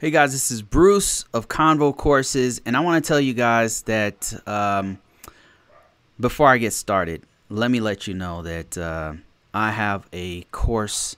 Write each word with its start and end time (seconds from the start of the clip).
Hey 0.00 0.10
guys, 0.10 0.32
this 0.32 0.50
is 0.50 0.60
Bruce 0.60 1.24
of 1.32 1.46
Convo 1.46 1.96
Courses, 1.96 2.60
and 2.66 2.76
I 2.76 2.80
want 2.80 3.04
to 3.04 3.06
tell 3.06 3.20
you 3.20 3.32
guys 3.32 3.82
that 3.82 4.32
um, 4.48 4.98
before 6.18 6.48
I 6.48 6.58
get 6.58 6.72
started, 6.72 7.22
let 7.48 7.70
me 7.70 7.78
let 7.78 8.08
you 8.08 8.14
know 8.14 8.42
that 8.42 8.76
uh, 8.76 9.14
I 9.54 9.70
have 9.70 10.08
a 10.12 10.42
course 10.50 11.16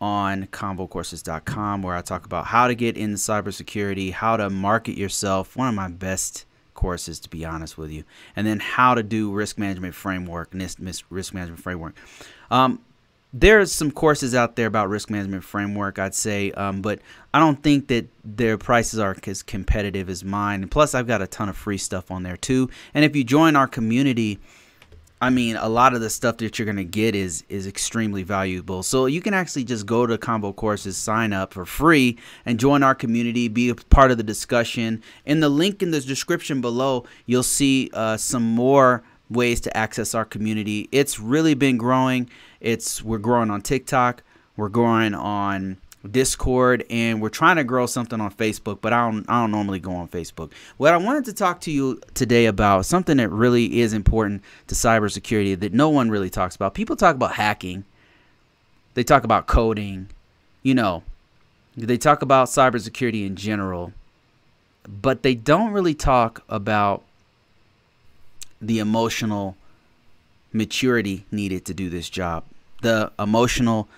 on 0.00 0.46
convocourses.com 0.46 1.82
where 1.82 1.94
I 1.94 2.00
talk 2.00 2.24
about 2.24 2.46
how 2.46 2.66
to 2.66 2.74
get 2.74 2.96
into 2.96 3.18
cybersecurity, 3.18 4.12
how 4.12 4.38
to 4.38 4.48
market 4.48 4.96
yourself, 4.96 5.54
one 5.54 5.68
of 5.68 5.74
my 5.74 5.88
best 5.88 6.46
courses 6.72 7.20
to 7.20 7.28
be 7.28 7.44
honest 7.44 7.76
with 7.76 7.90
you, 7.90 8.04
and 8.34 8.46
then 8.46 8.58
how 8.58 8.94
to 8.94 9.02
do 9.02 9.30
risk 9.30 9.58
management 9.58 9.94
framework, 9.94 10.52
NIST 10.52 11.02
risk 11.10 11.34
management 11.34 11.62
framework. 11.62 11.94
Um, 12.50 12.80
there's 13.32 13.72
some 13.72 13.90
courses 13.90 14.34
out 14.34 14.56
there 14.56 14.66
about 14.66 14.90
risk 14.90 15.08
management 15.08 15.42
framework, 15.42 15.98
I'd 15.98 16.14
say, 16.14 16.52
um, 16.52 16.82
but 16.82 17.00
I 17.32 17.38
don't 17.38 17.62
think 17.62 17.88
that 17.88 18.06
their 18.24 18.58
prices 18.58 18.98
are 18.98 19.16
as 19.26 19.42
competitive 19.42 20.10
as 20.10 20.22
mine. 20.22 20.62
And 20.62 20.70
plus, 20.70 20.94
I've 20.94 21.06
got 21.06 21.22
a 21.22 21.26
ton 21.26 21.48
of 21.48 21.56
free 21.56 21.78
stuff 21.78 22.10
on 22.10 22.22
there 22.22 22.36
too. 22.36 22.68
And 22.92 23.04
if 23.04 23.16
you 23.16 23.24
join 23.24 23.56
our 23.56 23.66
community, 23.66 24.38
I 25.22 25.30
mean, 25.30 25.56
a 25.56 25.68
lot 25.68 25.94
of 25.94 26.00
the 26.00 26.10
stuff 26.10 26.38
that 26.38 26.58
you're 26.58 26.66
gonna 26.66 26.82
get 26.82 27.14
is 27.14 27.44
is 27.48 27.66
extremely 27.68 28.24
valuable. 28.24 28.82
So 28.82 29.06
you 29.06 29.22
can 29.22 29.34
actually 29.34 29.62
just 29.62 29.86
go 29.86 30.04
to 30.04 30.18
Convo 30.18 30.54
Courses, 30.54 30.96
sign 30.96 31.32
up 31.32 31.54
for 31.54 31.64
free, 31.64 32.18
and 32.44 32.58
join 32.58 32.82
our 32.82 32.94
community. 32.94 33.46
Be 33.46 33.68
a 33.68 33.76
part 33.76 34.10
of 34.10 34.16
the 34.16 34.24
discussion. 34.24 35.00
In 35.24 35.38
the 35.38 35.48
link 35.48 35.80
in 35.80 35.92
the 35.92 36.00
description 36.00 36.60
below, 36.60 37.04
you'll 37.24 37.44
see 37.44 37.88
uh, 37.94 38.16
some 38.16 38.42
more 38.42 39.04
ways 39.32 39.60
to 39.62 39.76
access 39.76 40.14
our 40.14 40.24
community. 40.24 40.88
It's 40.92 41.18
really 41.18 41.54
been 41.54 41.76
growing. 41.76 42.30
It's 42.60 43.02
we're 43.02 43.18
growing 43.18 43.50
on 43.50 43.62
TikTok, 43.62 44.22
we're 44.56 44.68
growing 44.68 45.14
on 45.14 45.78
Discord, 46.10 46.84
and 46.90 47.22
we're 47.22 47.28
trying 47.28 47.56
to 47.56 47.64
grow 47.64 47.86
something 47.86 48.20
on 48.20 48.32
Facebook, 48.32 48.78
but 48.80 48.92
I 48.92 49.10
don't 49.10 49.28
I 49.28 49.40
don't 49.40 49.50
normally 49.50 49.78
go 49.78 49.92
on 49.92 50.08
Facebook. 50.08 50.50
What 50.76 50.92
I 50.92 50.96
wanted 50.96 51.24
to 51.26 51.32
talk 51.32 51.60
to 51.62 51.70
you 51.70 52.00
today 52.14 52.46
about 52.46 52.86
something 52.86 53.18
that 53.18 53.30
really 53.30 53.80
is 53.80 53.92
important 53.92 54.42
to 54.66 54.74
cybersecurity 54.74 55.58
that 55.60 55.72
no 55.72 55.88
one 55.88 56.10
really 56.10 56.30
talks 56.30 56.56
about. 56.56 56.74
People 56.74 56.96
talk 56.96 57.14
about 57.14 57.32
hacking. 57.34 57.84
They 58.94 59.04
talk 59.04 59.24
about 59.24 59.46
coding, 59.46 60.08
you 60.62 60.74
know. 60.74 61.02
They 61.76 61.96
talk 61.96 62.20
about 62.20 62.48
cybersecurity 62.48 63.24
in 63.26 63.36
general, 63.36 63.92
but 64.86 65.22
they 65.22 65.34
don't 65.34 65.72
really 65.72 65.94
talk 65.94 66.42
about 66.48 67.02
the 68.62 68.78
emotional 68.78 69.56
maturity 70.52 71.26
needed 71.30 71.64
to 71.66 71.74
do 71.74 71.90
this 71.90 72.08
job, 72.08 72.44
the 72.80 73.10
emotional 73.18 73.88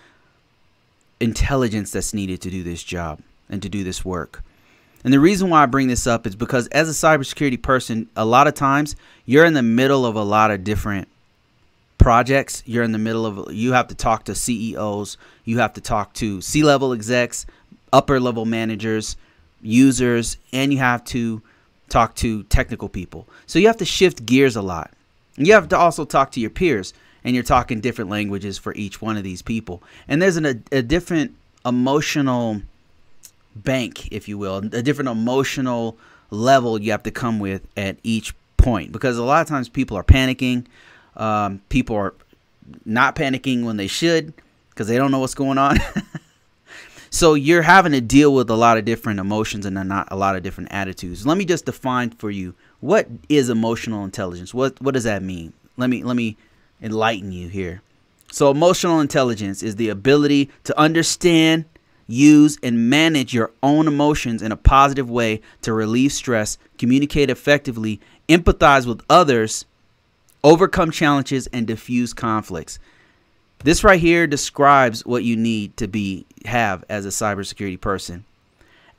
intelligence 1.20 1.90
that's 1.92 2.14
needed 2.14 2.40
to 2.40 2.50
do 2.50 2.62
this 2.62 2.82
job 2.82 3.20
and 3.48 3.62
to 3.62 3.68
do 3.68 3.84
this 3.84 4.04
work. 4.04 4.42
And 5.04 5.12
the 5.12 5.20
reason 5.20 5.50
why 5.50 5.62
I 5.62 5.66
bring 5.66 5.88
this 5.88 6.06
up 6.06 6.26
is 6.26 6.34
because 6.34 6.66
as 6.68 6.88
a 6.88 6.92
cybersecurity 6.92 7.60
person, 7.60 8.08
a 8.16 8.24
lot 8.24 8.46
of 8.46 8.54
times 8.54 8.96
you're 9.26 9.44
in 9.44 9.52
the 9.52 9.62
middle 9.62 10.06
of 10.06 10.16
a 10.16 10.22
lot 10.22 10.50
of 10.50 10.64
different 10.64 11.08
projects. 11.98 12.62
You're 12.64 12.84
in 12.84 12.92
the 12.92 12.98
middle 12.98 13.26
of, 13.26 13.52
you 13.52 13.72
have 13.72 13.88
to 13.88 13.94
talk 13.94 14.24
to 14.24 14.34
CEOs, 14.34 15.18
you 15.44 15.58
have 15.58 15.74
to 15.74 15.80
talk 15.80 16.14
to 16.14 16.40
C 16.40 16.62
level 16.62 16.92
execs, 16.92 17.44
upper 17.92 18.18
level 18.18 18.46
managers, 18.46 19.16
users, 19.60 20.38
and 20.52 20.72
you 20.72 20.78
have 20.78 21.04
to 21.06 21.42
talk 21.88 22.14
to 22.16 22.42
technical 22.44 22.88
people. 22.88 23.27
So 23.46 23.58
you 23.58 23.66
have 23.66 23.77
to 23.78 23.84
shift 23.84 24.27
gears 24.27 24.56
a 24.56 24.62
lot. 24.62 24.92
You 25.36 25.52
have 25.52 25.68
to 25.68 25.78
also 25.78 26.04
talk 26.04 26.30
to 26.32 26.40
your 26.40 26.50
peers, 26.50 26.94
and 27.24 27.34
you're 27.34 27.44
talking 27.44 27.80
different 27.80 28.10
languages 28.10 28.58
for 28.58 28.74
each 28.74 29.00
one 29.02 29.16
of 29.16 29.24
these 29.24 29.42
people. 29.42 29.82
And 30.06 30.20
there's 30.22 30.36
an, 30.36 30.46
a, 30.46 30.56
a 30.70 30.82
different 30.82 31.34
emotional 31.64 32.62
bank, 33.56 34.12
if 34.12 34.28
you 34.28 34.38
will, 34.38 34.58
a 34.58 34.82
different 34.82 35.08
emotional 35.08 35.96
level 36.30 36.80
you 36.80 36.90
have 36.90 37.02
to 37.05 37.10
come 37.10 37.38
with 37.38 37.66
at 37.77 37.96
each 38.02 38.34
point 38.56 38.92
because 38.92 39.18
a 39.18 39.22
lot 39.22 39.42
of 39.42 39.48
times 39.48 39.68
people 39.68 39.96
are 39.96 40.05
panicking. 40.05 40.66
Um, 41.16 41.62
people 41.68 41.96
are 41.96 42.14
not 42.84 43.14
panicking 43.14 43.64
when 43.64 43.77
they 43.77 43.86
should 43.86 44.33
because 44.70 44.89
they 44.89 44.96
don't 44.96 45.11
know 45.11 45.20
what's 45.20 45.34
going 45.34 45.58
on. 45.58 45.78
So 47.14 47.35
you're 47.35 47.63
having 47.63 47.92
to 47.92 48.01
deal 48.01 48.35
with 48.35 48.51
a 48.51 48.57
lot 48.57 48.77
of 48.77 48.85
different 48.85 49.20
emotions 49.20 49.64
and 49.64 49.77
not 49.89 50.08
a 50.11 50.17
lot 50.17 50.35
of 50.35 50.42
different 50.42 50.73
attitudes. 50.73 51.25
Let 51.25 51.39
me 51.39 51.45
just 51.45 51.64
define 51.64 52.11
for 52.11 52.29
you 52.29 52.57
what 52.80 53.07
is 53.29 53.48
emotional 53.48 54.02
intelligence. 54.02 54.52
What 54.52 54.83
what 54.83 54.95
does 54.95 55.05
that 55.05 55.23
mean? 55.23 55.52
Let 55.77 55.91
me 55.91 56.02
let 56.02 56.17
me 56.17 56.36
enlighten 56.83 57.30
you 57.30 57.47
here. 57.47 57.83
So 58.33 58.51
emotional 58.51 58.98
intelligence 58.98 59.63
is 59.63 59.77
the 59.77 59.91
ability 59.91 60.51
to 60.64 60.77
understand, 60.77 61.67
use 62.08 62.58
and 62.64 62.91
manage 62.91 63.33
your 63.33 63.52
own 63.63 63.86
emotions 63.86 64.42
in 64.42 64.51
a 64.51 64.57
positive 64.57 65.08
way 65.08 65.41
to 65.63 65.73
relieve 65.73 66.13
stress, 66.13 66.58
communicate 66.79 67.31
effectively, 67.31 68.01
empathize 68.29 68.86
with 68.86 69.02
others, 69.08 69.67
overcome 70.42 70.91
challenges 70.91 71.46
and 71.52 71.69
diffuse 71.69 72.13
conflicts. 72.13 72.81
This 73.64 73.83
right 73.83 73.98
here 73.98 74.27
describes 74.27 75.07
what 75.07 75.25
you 75.25 75.36
need 75.36 75.79
to 75.79 75.89
be 75.89 76.27
have 76.45 76.85
as 76.91 77.07
a 77.07 77.08
cybersecurity 77.08 77.80
person. 77.80 78.27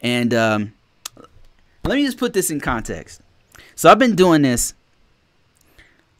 And 0.01 0.33
um, 0.33 0.73
let 1.83 1.95
me 1.95 2.03
just 2.03 2.17
put 2.17 2.33
this 2.33 2.49
in 2.49 2.59
context. 2.59 3.21
So 3.75 3.91
I've 3.91 3.99
been 3.99 4.15
doing 4.15 4.41
this. 4.41 4.73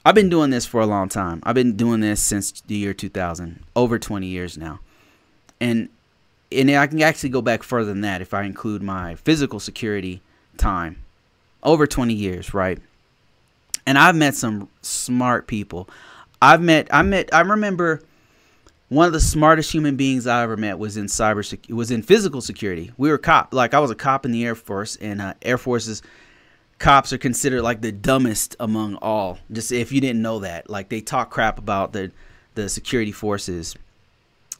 I've 0.05 0.13
been 0.13 0.29
doing 0.29 0.51
this 0.51 0.67
for 0.67 0.79
a 0.79 0.85
long 0.85 1.09
time. 1.09 1.41
I've 1.41 1.55
been 1.55 1.75
doing 1.75 2.01
this 2.01 2.21
since 2.21 2.61
the 2.61 2.75
year 2.75 2.93
2000, 2.93 3.63
over 3.75 3.97
20 3.97 4.27
years 4.27 4.59
now. 4.59 4.79
And 5.59 5.89
and 6.51 6.69
I 6.69 6.85
can 6.85 7.01
actually 7.01 7.29
go 7.29 7.41
back 7.41 7.63
further 7.63 7.91
than 7.91 8.01
that 8.01 8.21
if 8.21 8.31
I 8.31 8.43
include 8.43 8.83
my 8.83 9.15
physical 9.15 9.59
security 9.59 10.21
time. 10.55 11.01
Over 11.63 11.87
20 11.87 12.13
years, 12.13 12.53
right? 12.53 12.77
And 13.87 13.97
I've 13.97 14.15
met 14.15 14.35
some 14.35 14.69
smart 14.83 15.47
people. 15.47 15.89
I've 16.43 16.61
met 16.61 16.87
I 16.93 17.01
met 17.01 17.33
I 17.33 17.41
remember 17.41 18.03
one 18.89 19.07
of 19.07 19.13
the 19.13 19.19
smartest 19.19 19.71
human 19.71 19.95
beings 19.95 20.27
I 20.27 20.43
ever 20.43 20.57
met 20.57 20.77
was 20.77 20.97
in 20.97 21.05
cyber 21.05 21.69
was 21.69 21.91
in 21.91 22.03
physical 22.03 22.41
security. 22.41 22.91
We 22.97 23.09
were 23.09 23.17
cop 23.17 23.53
like 23.53 23.73
I 23.73 23.79
was 23.79 23.91
a 23.91 23.95
cop 23.95 24.25
in 24.25 24.31
the 24.31 24.45
Air 24.45 24.55
Force, 24.55 24.95
and 24.97 25.21
uh, 25.21 25.33
Air 25.41 25.57
Force's 25.57 26.01
cops 26.77 27.11
are 27.13 27.17
considered 27.17 27.61
like 27.61 27.81
the 27.81 27.91
dumbest 27.91 28.55
among 28.59 28.95
all. 28.97 29.39
Just 29.51 29.71
if 29.71 29.91
you 29.91 30.01
didn't 30.01 30.21
know 30.21 30.39
that, 30.39 30.69
like 30.69 30.89
they 30.89 31.01
talk 31.01 31.31
crap 31.31 31.57
about 31.57 31.93
the 31.93 32.11
the 32.53 32.69
security 32.69 33.11
forces 33.11 33.75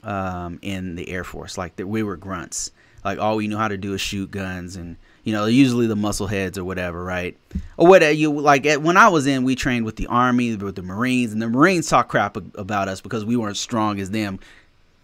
um, 0.04 0.60
in 0.62 0.96
the 0.96 1.10
Air 1.10 1.24
Force, 1.24 1.58
like 1.58 1.76
that 1.76 1.88
we 1.88 2.04
were 2.04 2.18
grunts. 2.18 2.72
Like 3.04 3.20
all 3.20 3.36
we 3.36 3.48
knew 3.48 3.58
how 3.58 3.68
to 3.68 3.78
do 3.78 3.94
is 3.94 4.02
shoot 4.02 4.32
guns 4.32 4.76
and 4.76 4.98
you 5.26 5.34
know, 5.34 5.48
usually 5.48 5.88
the 5.88 5.96
muscle 5.96 6.28
heads 6.28 6.58
or 6.58 6.64
whatever, 6.64 7.04
right? 7.04 7.36
Or 7.78 7.88
what 7.88 8.16
you 8.16 8.32
like 8.32 8.66
when 8.76 8.96
I 8.96 9.10
was 9.10 9.26
in, 9.26 9.44
we 9.44 9.56
trained 9.56 9.84
with 9.84 9.96
the 9.96 10.06
army, 10.06 10.56
with 10.56 10.76
the 10.76 10.84
Marines, 10.84 11.34
and 11.34 11.42
the 11.42 11.50
Marines 11.50 11.90
talk 11.90 12.08
crap 12.08 12.38
about 12.56 12.88
us 12.88 13.02
because 13.02 13.26
we 13.26 13.36
weren't 13.36 13.58
strong 13.58 14.00
as 14.00 14.12
them, 14.12 14.40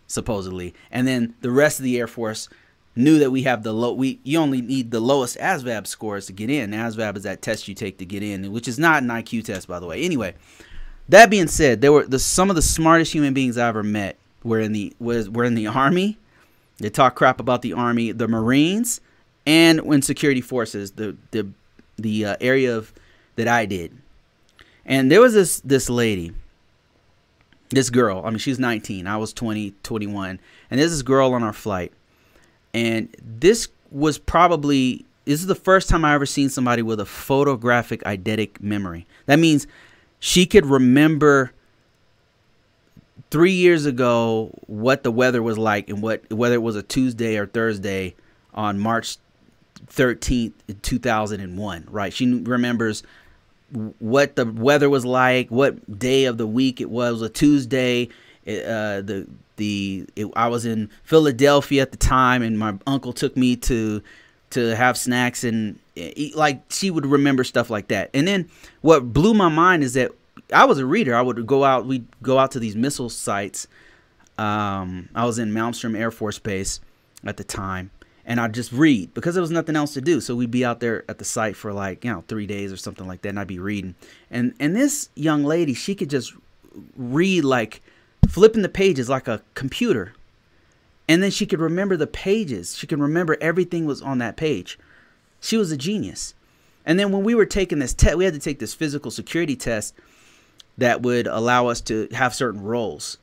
supposedly. 0.05 0.75
And 0.91 1.07
then 1.07 1.33
the 1.41 1.49
rest 1.49 1.79
of 1.79 1.83
the 1.83 1.97
Air 1.99 2.07
Force 2.07 2.49
knew 2.95 3.17
that 3.17 3.31
we 3.31 3.41
have 3.43 3.63
the 3.63 3.73
low. 3.73 3.93
We 3.93 4.19
you 4.23 4.37
only 4.37 4.61
need 4.61 4.91
the 4.91 4.99
lowest 4.99 5.37
ASVAB 5.39 5.87
scores 5.87 6.27
to 6.27 6.33
get 6.33 6.51
in. 6.51 6.69
ASVAB 6.69 7.17
is 7.17 7.23
that 7.23 7.41
test 7.41 7.67
you 7.67 7.73
take 7.73 7.97
to 7.97 8.05
get 8.05 8.21
in, 8.21 8.51
which 8.51 8.67
is 8.67 8.77
not 8.77 9.01
an 9.01 9.09
IQ 9.09 9.45
test, 9.45 9.67
by 9.67 9.79
the 9.79 9.87
way. 9.87 10.03
Anyway, 10.03 10.35
that 11.09 11.31
being 11.31 11.47
said, 11.47 11.81
there 11.81 11.91
were 11.91 12.05
the 12.05 12.19
some 12.19 12.51
of 12.51 12.55
the 12.55 12.61
smartest 12.61 13.11
human 13.11 13.33
beings 13.33 13.57
I 13.57 13.67
ever 13.67 13.81
met 13.81 14.17
were 14.43 14.59
in 14.59 14.71
the 14.71 14.93
was 14.99 15.31
were 15.31 15.45
in 15.45 15.55
the 15.55 15.65
army. 15.65 16.19
They 16.77 16.91
talk 16.91 17.15
crap 17.15 17.39
about 17.39 17.63
the 17.63 17.73
army, 17.73 18.11
the 18.11 18.27
Marines 18.27 19.01
and 19.45 19.81
when 19.81 20.01
security 20.01 20.41
forces, 20.41 20.91
the 20.93 21.15
the 21.31 21.47
the 21.97 22.25
uh, 22.25 22.35
area 22.41 22.75
of 22.75 22.93
that 23.35 23.47
I 23.47 23.65
did, 23.65 23.97
and 24.85 25.11
there 25.11 25.21
was 25.21 25.33
this 25.33 25.59
this 25.61 25.89
lady, 25.89 26.33
this 27.69 27.89
girl. 27.89 28.21
I 28.23 28.29
mean, 28.29 28.39
she's 28.39 28.59
19. 28.59 29.07
I 29.07 29.17
was 29.17 29.33
20, 29.33 29.73
21, 29.83 30.39
and 30.69 30.79
there's 30.79 30.91
this 30.91 31.01
girl 31.01 31.33
on 31.33 31.43
our 31.43 31.53
flight, 31.53 31.91
and 32.73 33.15
this 33.21 33.67
was 33.91 34.17
probably 34.17 35.05
this 35.25 35.39
is 35.39 35.47
the 35.47 35.55
first 35.55 35.89
time 35.89 36.03
I 36.05 36.13
ever 36.13 36.25
seen 36.25 36.49
somebody 36.49 36.81
with 36.81 36.99
a 36.99 37.05
photographic 37.05 38.01
eidetic 38.03 38.61
memory. 38.61 39.07
That 39.25 39.39
means 39.39 39.67
she 40.19 40.45
could 40.45 40.65
remember 40.65 41.51
three 43.29 43.51
years 43.51 43.85
ago 43.85 44.51
what 44.67 45.03
the 45.03 45.11
weather 45.11 45.41
was 45.41 45.57
like 45.57 45.89
and 45.89 46.01
what 46.01 46.29
whether 46.31 46.55
it 46.55 46.61
was 46.61 46.75
a 46.75 46.83
Tuesday 46.83 47.37
or 47.37 47.45
Thursday 47.45 48.15
on 48.53 48.79
March 48.79 49.17
13th, 49.87 50.53
2001, 50.81 51.87
right? 51.89 52.13
She 52.13 52.33
remembers 52.33 53.03
what 53.99 54.35
the 54.35 54.45
weather 54.45 54.89
was 54.89 55.05
like, 55.05 55.49
what 55.49 55.99
day 55.99 56.25
of 56.25 56.37
the 56.37 56.47
week 56.47 56.81
it 56.81 56.89
was, 56.89 57.09
it 57.09 57.13
was 57.13 57.21
a 57.21 57.29
Tuesday. 57.29 58.09
Uh, 58.47 59.01
the 59.01 59.27
the 59.57 60.05
it, 60.15 60.27
I 60.35 60.47
was 60.47 60.65
in 60.65 60.89
Philadelphia 61.03 61.83
at 61.83 61.91
the 61.91 61.97
time, 61.97 62.41
and 62.41 62.57
my 62.57 62.75
uncle 62.87 63.13
took 63.13 63.37
me 63.37 63.55
to 63.57 64.01
to 64.51 64.75
have 64.75 64.97
snacks 64.97 65.43
and 65.43 65.79
eat, 65.95 66.35
like 66.35 66.63
she 66.69 66.91
would 66.91 67.05
remember 67.05 67.43
stuff 67.43 67.69
like 67.69 67.87
that. 67.89 68.09
And 68.13 68.27
then 68.27 68.49
what 68.81 69.13
blew 69.13 69.33
my 69.33 69.49
mind 69.49 69.83
is 69.83 69.93
that 69.93 70.11
I 70.53 70.65
was 70.65 70.79
a 70.79 70.85
reader. 70.85 71.15
I 71.15 71.21
would 71.21 71.45
go 71.47 71.63
out. 71.63 71.85
We'd 71.85 72.07
go 72.21 72.37
out 72.37 72.51
to 72.51 72.59
these 72.59 72.75
missile 72.75 73.09
sites. 73.09 73.67
Um, 74.37 75.09
I 75.13 75.25
was 75.25 75.39
in 75.39 75.51
Malmstrom 75.51 75.97
Air 75.97 76.11
Force 76.11 76.39
Base 76.39 76.79
at 77.23 77.37
the 77.37 77.43
time, 77.43 77.91
and 78.31 78.39
I'd 78.39 78.53
just 78.53 78.71
read 78.71 79.13
because 79.13 79.35
there 79.35 79.41
was 79.41 79.51
nothing 79.51 79.75
else 79.75 79.93
to 79.93 79.99
do. 79.99 80.21
So 80.21 80.37
we'd 80.37 80.49
be 80.49 80.63
out 80.63 80.79
there 80.79 81.03
at 81.09 81.17
the 81.17 81.25
site 81.25 81.57
for 81.57 81.73
like, 81.73 82.05
you 82.05 82.13
know, 82.13 82.23
three 82.29 82.47
days 82.47 82.71
or 82.71 82.77
something 82.77 83.05
like 83.05 83.23
that, 83.23 83.29
and 83.29 83.37
I'd 83.37 83.45
be 83.45 83.59
reading. 83.59 83.93
And 84.29 84.53
and 84.57 84.73
this 84.73 85.09
young 85.15 85.43
lady, 85.43 85.73
she 85.73 85.95
could 85.95 86.09
just 86.09 86.33
read 86.95 87.43
like 87.43 87.81
flipping 88.29 88.61
the 88.61 88.69
pages 88.69 89.09
like 89.09 89.27
a 89.27 89.41
computer. 89.53 90.13
And 91.09 91.21
then 91.21 91.29
she 91.29 91.45
could 91.45 91.59
remember 91.59 91.97
the 91.97 92.07
pages. 92.07 92.77
She 92.77 92.87
could 92.87 93.01
remember 93.01 93.35
everything 93.41 93.85
was 93.85 94.01
on 94.01 94.19
that 94.19 94.37
page. 94.37 94.79
She 95.41 95.57
was 95.57 95.73
a 95.73 95.77
genius. 95.77 96.33
And 96.85 96.97
then 96.97 97.11
when 97.11 97.25
we 97.25 97.35
were 97.35 97.45
taking 97.45 97.79
this 97.79 97.93
test, 97.93 98.15
we 98.15 98.23
had 98.23 98.33
to 98.33 98.39
take 98.39 98.59
this 98.59 98.73
physical 98.73 99.11
security 99.11 99.57
test 99.57 99.93
that 100.77 101.01
would 101.01 101.27
allow 101.27 101.67
us 101.67 101.81
to 101.81 102.07
have 102.13 102.33
certain 102.33 102.63
roles 102.63 103.17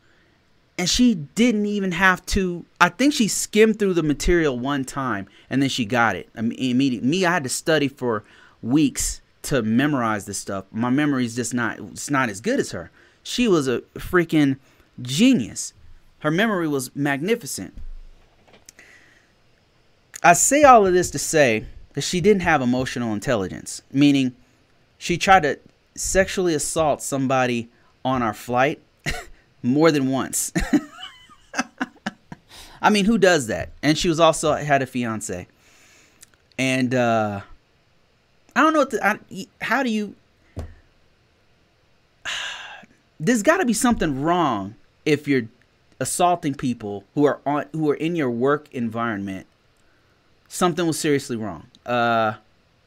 and 0.78 0.88
she 0.88 1.14
didn't 1.14 1.66
even 1.66 1.92
have 1.92 2.24
to 2.26 2.64
i 2.80 2.88
think 2.88 3.12
she 3.12 3.28
skimmed 3.28 3.78
through 3.78 3.94
the 3.94 4.02
material 4.02 4.58
one 4.58 4.84
time 4.84 5.26
and 5.50 5.60
then 5.60 5.68
she 5.68 5.84
got 5.84 6.16
it. 6.16 6.28
I 6.36 6.42
mean, 6.42 6.58
immediately 6.58 7.08
me 7.08 7.26
i 7.26 7.32
had 7.32 7.42
to 7.42 7.50
study 7.50 7.88
for 7.88 8.24
weeks 8.62 9.20
to 9.40 9.62
memorize 9.62 10.26
this 10.26 10.38
stuff. 10.38 10.64
My 10.70 10.90
memory 10.90 11.24
is 11.24 11.34
just 11.34 11.54
not 11.54 11.78
it's 11.78 12.10
not 12.10 12.28
as 12.28 12.40
good 12.40 12.60
as 12.60 12.72
her. 12.72 12.90
She 13.22 13.48
was 13.48 13.68
a 13.68 13.80
freaking 13.94 14.58
genius. 15.00 15.72
Her 16.20 16.30
memory 16.30 16.68
was 16.68 16.94
magnificent. 16.94 17.74
I 20.22 20.32
say 20.32 20.64
all 20.64 20.86
of 20.86 20.92
this 20.92 21.10
to 21.12 21.18
say 21.18 21.64
that 21.94 22.00
she 22.00 22.20
didn't 22.20 22.42
have 22.42 22.60
emotional 22.60 23.12
intelligence 23.12 23.82
meaning 23.92 24.34
she 24.98 25.16
tried 25.16 25.44
to 25.44 25.58
sexually 25.94 26.54
assault 26.54 27.02
somebody 27.02 27.68
on 28.04 28.22
our 28.22 28.34
flight 28.34 28.80
more 29.62 29.90
than 29.90 30.08
once. 30.08 30.52
I 32.80 32.90
mean, 32.90 33.04
who 33.04 33.18
does 33.18 33.48
that? 33.48 33.70
And 33.82 33.98
she 33.98 34.08
was 34.08 34.20
also 34.20 34.52
had 34.52 34.82
a 34.82 34.86
fiance. 34.86 35.46
And 36.58 36.94
uh 36.94 37.40
I 38.54 38.62
don't 38.62 38.72
know 38.72 38.80
what 38.80 38.90
the, 38.90 39.06
I, 39.06 39.18
how 39.60 39.82
do 39.82 39.90
you 39.90 40.14
There's 43.20 43.42
got 43.42 43.56
to 43.58 43.66
be 43.66 43.72
something 43.72 44.22
wrong 44.22 44.76
if 45.04 45.26
you're 45.26 45.48
assaulting 46.00 46.54
people 46.54 47.04
who 47.14 47.24
are 47.24 47.40
on 47.44 47.66
who 47.72 47.90
are 47.90 47.96
in 47.96 48.14
your 48.16 48.30
work 48.30 48.68
environment. 48.72 49.46
Something 50.48 50.86
was 50.86 50.98
seriously 50.98 51.36
wrong. 51.36 51.66
Uh 51.84 52.34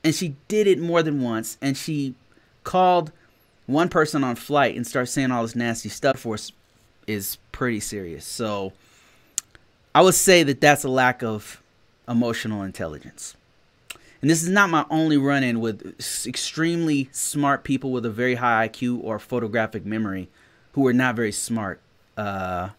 and 0.03 0.15
she 0.15 0.35
did 0.47 0.67
it 0.67 0.79
more 0.79 1.03
than 1.03 1.21
once 1.21 1.57
and 1.61 1.77
she 1.77 2.15
called 2.63 3.11
one 3.67 3.89
person 3.89 4.23
on 4.23 4.35
flight 4.35 4.75
and 4.75 4.85
started 4.85 5.07
saying 5.07 5.31
all 5.31 5.43
this 5.43 5.55
nasty 5.55 5.89
stuff 5.89 6.19
for 6.19 6.33
us 6.35 6.51
is 7.11 7.37
pretty 7.51 7.79
serious. 7.79 8.25
So 8.25 8.73
I 9.93 10.01
would 10.01 10.15
say 10.15 10.43
that 10.43 10.61
that's 10.61 10.83
a 10.83 10.89
lack 10.89 11.21
of 11.21 11.61
emotional 12.07 12.63
intelligence. 12.63 13.35
And 14.21 14.29
this 14.29 14.43
is 14.43 14.49
not 14.49 14.69
my 14.69 14.85
only 14.89 15.17
run 15.17 15.43
in 15.43 15.59
with 15.59 15.95
extremely 16.27 17.09
smart 17.11 17.63
people 17.63 17.91
with 17.91 18.05
a 18.05 18.09
very 18.09 18.35
high 18.35 18.67
IQ 18.67 19.03
or 19.03 19.17
photographic 19.17 19.85
memory 19.85 20.29
who 20.73 20.85
are 20.85 20.93
not 20.93 21.15
very 21.15 21.31
smart, 21.31 21.81
uh, 22.17 22.69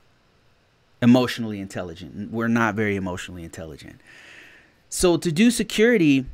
emotionally 1.00 1.58
intelligent. 1.58 2.30
We're 2.30 2.48
not 2.48 2.76
very 2.76 2.94
emotionally 2.94 3.42
intelligent. 3.42 4.00
So 4.88 5.16
to 5.16 5.32
do 5.32 5.50
security, 5.50 6.26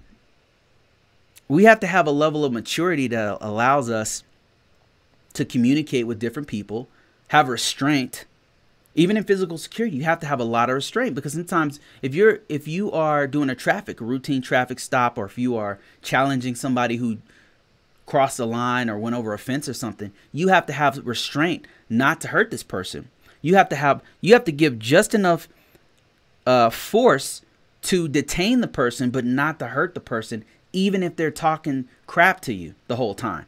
we 1.49 1.65
have 1.65 1.81
to 1.81 1.87
have 1.87 2.07
a 2.07 2.11
level 2.11 2.45
of 2.45 2.53
maturity 2.53 3.09
that 3.09 3.39
allows 3.41 3.89
us 3.89 4.23
to 5.33 5.45
communicate 5.45 6.07
with 6.07 6.19
different 6.19 6.49
people 6.49 6.89
have 7.29 7.49
restraint. 7.49 8.25
Even 8.95 9.17
in 9.17 9.25
physical 9.25 9.59
security 9.59 9.97
you 9.97 10.05
have 10.05 10.21
to 10.21 10.27
have 10.27 10.41
a 10.41 10.45
lot 10.45 10.69
of 10.69 10.75
restraint 10.75 11.15
because 11.15 11.33
sometimes 11.33 11.79
if 12.03 12.15
you're 12.15 12.41
if 12.49 12.67
you 12.67 12.91
are 12.91 13.29
doing 13.29 13.49
a 13.49 13.55
traffic 13.55 14.01
a 14.01 14.05
routine 14.05 14.43
traffic 14.43 14.81
stop 14.81 15.17
or 15.17 15.27
if 15.27 15.39
you 15.39 15.57
are 15.57 15.79
challenging 16.03 16.57
somebody 16.57 16.97
who 16.97 17.19
crossed 18.07 18.41
a 18.41 18.45
line 18.45 18.91
or 18.91 18.99
went 18.99 19.15
over 19.15 19.33
a 19.33 19.39
fence 19.39 19.69
or 19.69 19.75
something 19.75 20.11
you 20.33 20.49
have 20.49 20.67
to 20.67 20.73
have 20.73 21.07
restraint 21.07 21.65
not 21.89 22.21
to 22.23 22.29
hurt 22.29 22.51
this 22.51 22.65
person. 22.65 23.09
You 23.41 23.55
have 23.55 23.69
to 23.69 23.77
have 23.77 24.03
you 24.21 24.33
have 24.33 24.45
to 24.45 24.53
give 24.53 24.81
just 24.81 25.15
enough 25.15 25.47
uh, 26.45 26.71
force 26.71 27.43
to 27.83 28.09
detain 28.09 28.61
the 28.63 28.69
person 28.69 29.11
but 29.11 29.25
not 29.25 29.61
to 29.61 29.69
hurt 29.69 29.95
the 29.95 30.01
person 30.01 30.45
even 30.73 31.03
if 31.05 31.15
they're 31.15 31.31
talking 31.31 31.89
crap 32.07 32.41
to 32.41 32.53
you 32.53 32.75
the 32.89 32.97
whole 32.97 33.15
time 33.15 33.47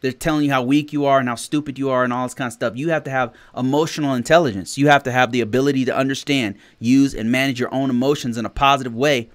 they're 0.00 0.12
telling 0.12 0.44
you 0.44 0.50
how 0.50 0.62
weak 0.62 0.92
you 0.92 1.04
are 1.06 1.18
and 1.18 1.28
how 1.28 1.34
stupid 1.34 1.78
you 1.78 1.90
are 1.90 2.04
and 2.04 2.12
all 2.12 2.26
this 2.26 2.34
kind 2.34 2.46
of 2.46 2.52
stuff. 2.52 2.76
You 2.76 2.90
have 2.90 3.04
to 3.04 3.10
have 3.10 3.32
emotional 3.56 4.14
intelligence. 4.14 4.76
You 4.76 4.88
have 4.88 5.02
to 5.04 5.12
have 5.12 5.32
the 5.32 5.40
ability 5.40 5.84
to 5.86 5.96
understand, 5.96 6.56
use, 6.78 7.14
and 7.14 7.32
manage 7.32 7.58
your 7.58 7.72
own 7.72 7.90
emotions 7.90 8.36
in 8.36 8.44
a 8.44 8.50
positive 8.50 8.94
way 8.94 9.30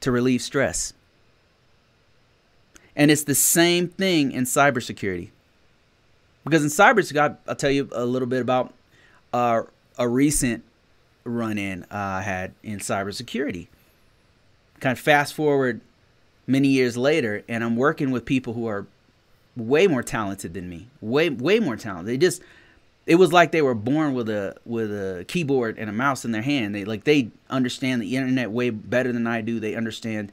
to 0.00 0.10
relieve 0.10 0.42
stress. 0.42 0.94
And 2.96 3.10
it's 3.10 3.24
the 3.24 3.34
same 3.34 3.88
thing 3.88 4.32
in 4.32 4.44
cybersecurity. 4.44 5.30
Because 6.44 6.62
in 6.62 6.70
cybersecurity, 6.70 7.36
I'll 7.46 7.54
tell 7.54 7.70
you 7.70 7.88
a 7.92 8.04
little 8.04 8.28
bit 8.28 8.40
about 8.40 8.72
uh, 9.32 9.62
a 9.98 10.08
recent 10.08 10.64
run 11.24 11.58
in 11.58 11.84
uh, 11.84 11.86
I 11.90 12.22
had 12.22 12.52
in 12.62 12.80
cybersecurity. 12.80 13.68
Kind 14.80 14.98
of 14.98 15.02
fast 15.02 15.34
forward 15.34 15.80
many 16.46 16.68
years 16.68 16.96
later 16.96 17.42
and 17.48 17.62
I'm 17.62 17.76
working 17.76 18.10
with 18.10 18.24
people 18.24 18.54
who 18.54 18.66
are 18.66 18.86
way 19.56 19.86
more 19.86 20.02
talented 20.02 20.54
than 20.54 20.68
me. 20.68 20.88
Way 21.00 21.30
way 21.30 21.60
more 21.60 21.76
talented. 21.76 22.12
They 22.12 22.18
just 22.18 22.42
it 23.06 23.16
was 23.16 23.32
like 23.32 23.50
they 23.50 23.62
were 23.62 23.74
born 23.74 24.14
with 24.14 24.28
a 24.28 24.56
with 24.64 24.90
a 24.90 25.24
keyboard 25.26 25.78
and 25.78 25.90
a 25.90 25.92
mouse 25.92 26.24
in 26.24 26.32
their 26.32 26.42
hand. 26.42 26.74
They 26.74 26.84
like 26.84 27.04
they 27.04 27.30
understand 27.50 28.02
the 28.02 28.16
internet 28.16 28.50
way 28.50 28.70
better 28.70 29.12
than 29.12 29.26
I 29.26 29.40
do. 29.40 29.60
They 29.60 29.74
understand 29.74 30.32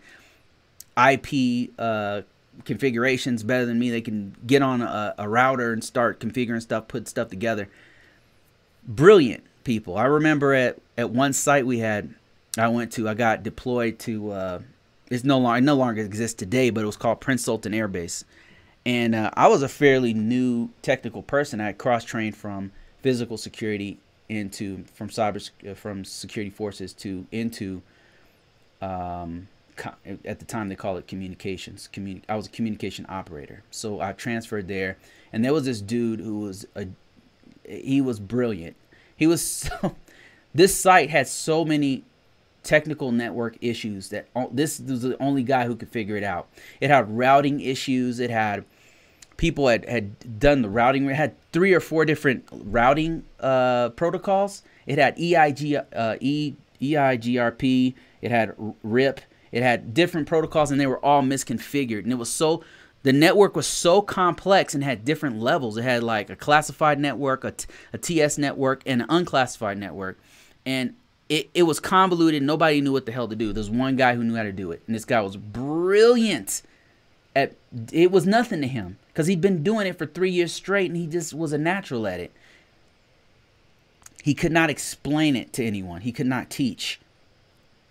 IP 0.97 1.71
uh, 1.79 2.21
configurations 2.65 3.43
better 3.43 3.65
than 3.65 3.79
me. 3.79 3.89
They 3.89 4.01
can 4.01 4.35
get 4.45 4.61
on 4.61 4.81
a, 4.81 5.15
a 5.17 5.27
router 5.27 5.73
and 5.73 5.83
start 5.83 6.19
configuring 6.19 6.61
stuff, 6.61 6.87
put 6.87 7.07
stuff 7.07 7.29
together. 7.29 7.69
Brilliant 8.87 9.43
people. 9.63 9.97
I 9.97 10.05
remember 10.05 10.53
at 10.53 10.79
at 10.97 11.09
one 11.09 11.33
site 11.33 11.65
we 11.65 11.79
had 11.79 12.13
I 12.57 12.67
went 12.67 12.91
to. 12.93 13.09
I 13.09 13.13
got 13.13 13.43
deployed 13.43 13.99
to 13.99 14.31
uh, 14.31 14.59
it's 15.09 15.23
no 15.23 15.39
longer 15.39 15.61
no 15.61 15.75
longer 15.75 16.01
exists 16.01 16.35
today, 16.35 16.69
but 16.69 16.83
it 16.83 16.87
was 16.87 16.97
called 16.97 17.19
Prince 17.19 17.43
Sultan 17.43 17.73
Air 17.73 17.87
Base. 17.87 18.23
And 18.85 19.13
uh, 19.13 19.31
I 19.33 19.47
was 19.47 19.61
a 19.61 19.69
fairly 19.69 20.13
new 20.13 20.69
technical 20.81 21.21
person. 21.21 21.59
I 21.59 21.73
cross 21.73 22.03
trained 22.03 22.37
from 22.37 22.71
physical 23.01 23.37
security 23.37 23.99
into 24.29 24.83
from 24.93 25.09
cyber 25.09 25.49
uh, 25.69 25.73
from 25.73 26.05
security 26.05 26.51
forces 26.51 26.93
to 26.93 27.25
into 27.31 27.81
um, 28.81 29.47
at 30.25 30.39
the 30.39 30.45
time 30.45 30.69
they 30.69 30.75
call 30.75 30.97
it 30.97 31.07
communications. 31.07 31.89
Communi- 31.91 32.21
I 32.29 32.35
was 32.35 32.47
a 32.47 32.49
communication 32.49 33.05
operator, 33.09 33.63
so 33.71 34.01
I 34.01 34.13
transferred 34.13 34.67
there, 34.67 34.97
and 35.33 35.43
there 35.43 35.53
was 35.53 35.65
this 35.65 35.81
dude 35.81 36.19
who 36.19 36.41
was 36.41 36.65
a 36.75 36.87
he 37.67 38.01
was 38.01 38.19
brilliant. 38.19 38.75
He 39.15 39.27
was 39.27 39.41
so. 39.81 39.95
This 40.51 40.75
site 40.75 41.11
had 41.11 41.27
so 41.27 41.63
many 41.63 42.03
technical 42.69 43.11
network 43.11 43.57
issues 43.61 44.09
that 44.09 44.27
this 44.51 44.79
was 44.79 45.01
the 45.01 45.19
only 45.19 45.41
guy 45.41 45.65
who 45.65 45.75
could 45.75 45.89
figure 45.89 46.15
it 46.15 46.23
out. 46.23 46.49
It 46.79 46.91
had 46.91 47.09
routing 47.09 47.61
issues. 47.61 48.19
It 48.19 48.29
had 48.29 48.63
people 49.37 49.67
had, 49.67 49.89
had 49.89 50.39
done 50.39 50.61
the 50.61 50.69
routing. 50.69 51.09
It 51.09 51.15
had 51.15 51.33
three 51.51 51.73
or 51.73 51.79
four 51.79 52.05
different 52.05 52.47
routing 52.51 53.23
uh, 53.39 53.89
protocols. 53.89 54.61
It 54.85 54.99
had 54.99 55.17
EIG, 55.17 55.83
uh, 55.91 56.17
e, 56.19 56.53
EIGRP. 56.79 57.95
It 58.21 58.29
had 58.29 58.53
RIP. 58.83 59.21
It 59.51 59.63
had 59.63 59.95
different 59.95 60.27
protocols, 60.27 60.69
and 60.69 60.79
they 60.79 60.85
were 60.85 61.03
all 61.03 61.23
misconfigured. 61.23 62.03
And 62.03 62.11
it 62.11 62.19
was 62.19 62.29
so 62.29 62.63
the 63.01 63.13
network 63.13 63.55
was 63.55 63.65
so 63.65 64.03
complex 64.03 64.75
and 64.75 64.83
had 64.83 65.03
different 65.03 65.39
levels. 65.39 65.75
It 65.75 65.83
had 65.83 66.03
like 66.03 66.29
a 66.29 66.35
classified 66.35 66.99
network, 66.99 67.43
a, 67.43 67.55
a 67.93 67.97
TS 67.97 68.37
network, 68.37 68.83
and 68.85 69.01
an 69.01 69.07
unclassified 69.09 69.79
network. 69.79 70.19
And 70.67 70.93
it, 71.29 71.49
it 71.53 71.63
was 71.63 71.79
convoluted. 71.79 72.41
Nobody 72.41 72.81
knew 72.81 72.91
what 72.91 73.05
the 73.05 73.11
hell 73.11 73.27
to 73.27 73.35
do. 73.35 73.53
There's 73.53 73.69
one 73.69 73.95
guy 73.95 74.15
who 74.15 74.23
knew 74.23 74.35
how 74.35 74.43
to 74.43 74.51
do 74.51 74.71
it, 74.71 74.81
and 74.87 74.95
this 74.95 75.05
guy 75.05 75.21
was 75.21 75.37
brilliant. 75.37 76.63
At 77.35 77.55
it 77.91 78.11
was 78.11 78.25
nothing 78.25 78.61
to 78.61 78.67
him 78.67 78.97
because 79.07 79.27
he'd 79.27 79.39
been 79.39 79.63
doing 79.63 79.85
it 79.85 79.97
for 79.97 80.07
three 80.07 80.31
years 80.31 80.51
straight, 80.51 80.89
and 80.89 80.97
he 80.97 81.05
just 81.05 81.33
was 81.33 81.53
a 81.53 81.59
natural 81.59 82.07
at 82.07 82.19
it. 82.19 82.31
He 84.23 84.33
could 84.33 84.51
not 84.51 84.71
explain 84.71 85.35
it 85.35 85.53
to 85.53 85.63
anyone. 85.63 86.01
He 86.01 86.11
could 86.11 86.25
not 86.25 86.49
teach, 86.49 86.99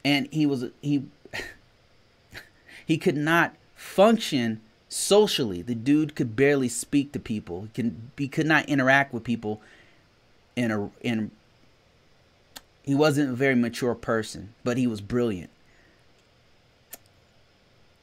and 0.04 0.28
he 0.33 0.45
was 0.45 0.66
he 0.83 1.04
he 2.87 2.99
could 2.99 3.16
not 3.16 3.54
function 3.76 4.61
socially. 4.88 5.62
The 5.62 5.76
dude 5.76 6.16
could 6.16 6.35
barely 6.35 6.68
speak 6.68 7.12
to 7.12 7.21
people. 7.21 7.62
He 7.62 7.68
can 7.68 8.11
he 8.18 8.26
could 8.26 8.47
not 8.47 8.68
interact 8.68 9.14
with 9.14 9.23
people 9.23 9.62
in 10.57 10.73
a 10.73 10.90
in 11.02 11.30
he 12.88 12.95
wasn't 12.95 13.28
a 13.28 13.35
very 13.35 13.54
mature 13.54 13.95
person, 13.95 14.54
but 14.64 14.78
he 14.78 14.87
was 14.87 15.02
brilliant. 15.02 15.50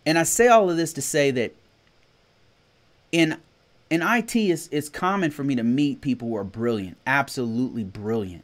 And 0.05 0.15
I 0.19 0.21
say 0.21 0.47
all 0.47 0.69
of 0.69 0.77
this 0.77 0.93
to 0.93 1.01
say 1.01 1.31
that 1.31 1.55
in 3.11 3.37
in 3.89 4.03
IT 4.03 4.35
it's, 4.35 4.69
it's 4.71 4.87
common 4.87 5.31
for 5.31 5.43
me 5.43 5.55
to 5.55 5.63
meet 5.63 6.01
people 6.01 6.27
who 6.27 6.35
are 6.35 6.43
brilliant, 6.43 6.97
absolutely 7.07 7.83
brilliant. 7.83 8.43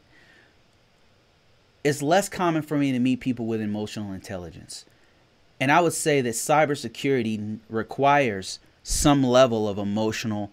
it's 1.83 2.01
less 2.01 2.27
common 2.27 2.63
for 2.63 2.75
me 2.75 2.91
to 2.91 2.97
meet 2.97 3.19
people 3.19 3.45
with 3.45 3.61
emotional 3.61 4.11
intelligence. 4.11 4.85
And 5.59 5.71
I 5.71 5.79
would 5.79 5.93
say 5.93 6.21
that 6.21 6.31
cybersecurity 6.33 7.59
requires 7.69 8.57
some 8.81 9.21
level 9.21 9.69
of 9.69 9.77
emotional 9.77 10.49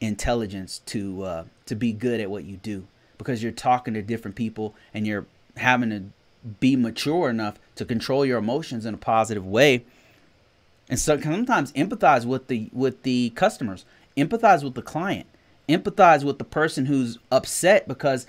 intelligence 0.00 0.80
to 0.86 1.24
uh, 1.24 1.44
to 1.66 1.74
be 1.74 1.92
good 1.92 2.20
at 2.20 2.30
what 2.30 2.44
you 2.44 2.56
do 2.56 2.86
because 3.18 3.42
you're 3.42 3.52
talking 3.52 3.94
to 3.94 4.02
different 4.02 4.36
people 4.36 4.74
and 4.92 5.06
you're 5.06 5.26
having 5.56 5.90
to 5.90 6.04
be 6.60 6.76
mature 6.76 7.30
enough 7.30 7.58
to 7.76 7.84
control 7.84 8.24
your 8.24 8.38
emotions 8.38 8.84
in 8.84 8.94
a 8.94 8.98
positive 8.98 9.46
way. 9.46 9.84
And 10.88 10.98
so 10.98 11.18
sometimes 11.18 11.72
empathize 11.72 12.26
with 12.26 12.48
the 12.48 12.68
with 12.72 13.02
the 13.02 13.30
customers 13.30 13.84
empathize 14.16 14.62
with 14.62 14.74
the 14.74 14.82
client 14.82 15.26
empathize 15.68 16.24
with 16.24 16.38
the 16.38 16.44
person 16.44 16.86
who's 16.86 17.18
upset 17.30 17.88
because 17.88 18.26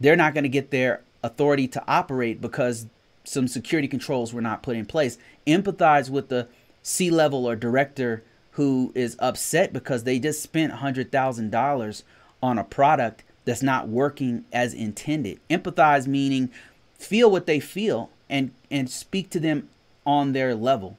they're 0.00 0.16
not 0.16 0.34
going 0.34 0.44
to 0.44 0.48
get 0.50 0.70
their 0.70 1.02
authority 1.22 1.68
to 1.68 1.82
operate 1.86 2.40
because 2.40 2.86
some 3.24 3.48
security 3.48 3.88
controls 3.88 4.32
were 4.32 4.40
not 4.40 4.62
put 4.62 4.76
in 4.76 4.86
place. 4.86 5.18
Empathize 5.46 6.10
with 6.10 6.28
the 6.28 6.48
C 6.82 7.10
level 7.10 7.48
or 7.48 7.56
director 7.56 8.22
who 8.52 8.92
is 8.94 9.16
upset 9.18 9.72
because 9.72 10.04
they 10.04 10.18
just 10.18 10.42
spent 10.42 10.72
$100,000 10.72 12.02
on 12.42 12.58
a 12.58 12.64
product 12.64 13.22
that's 13.46 13.62
not 13.62 13.88
working 13.88 14.44
as 14.52 14.74
intended. 14.74 15.40
Empathize 15.48 16.06
meaning 16.06 16.50
feel 16.98 17.30
what 17.30 17.46
they 17.46 17.60
feel 17.60 18.10
and 18.28 18.50
and 18.70 18.90
speak 18.90 19.30
to 19.30 19.40
them 19.40 19.68
on 20.04 20.32
their 20.32 20.54
level. 20.54 20.98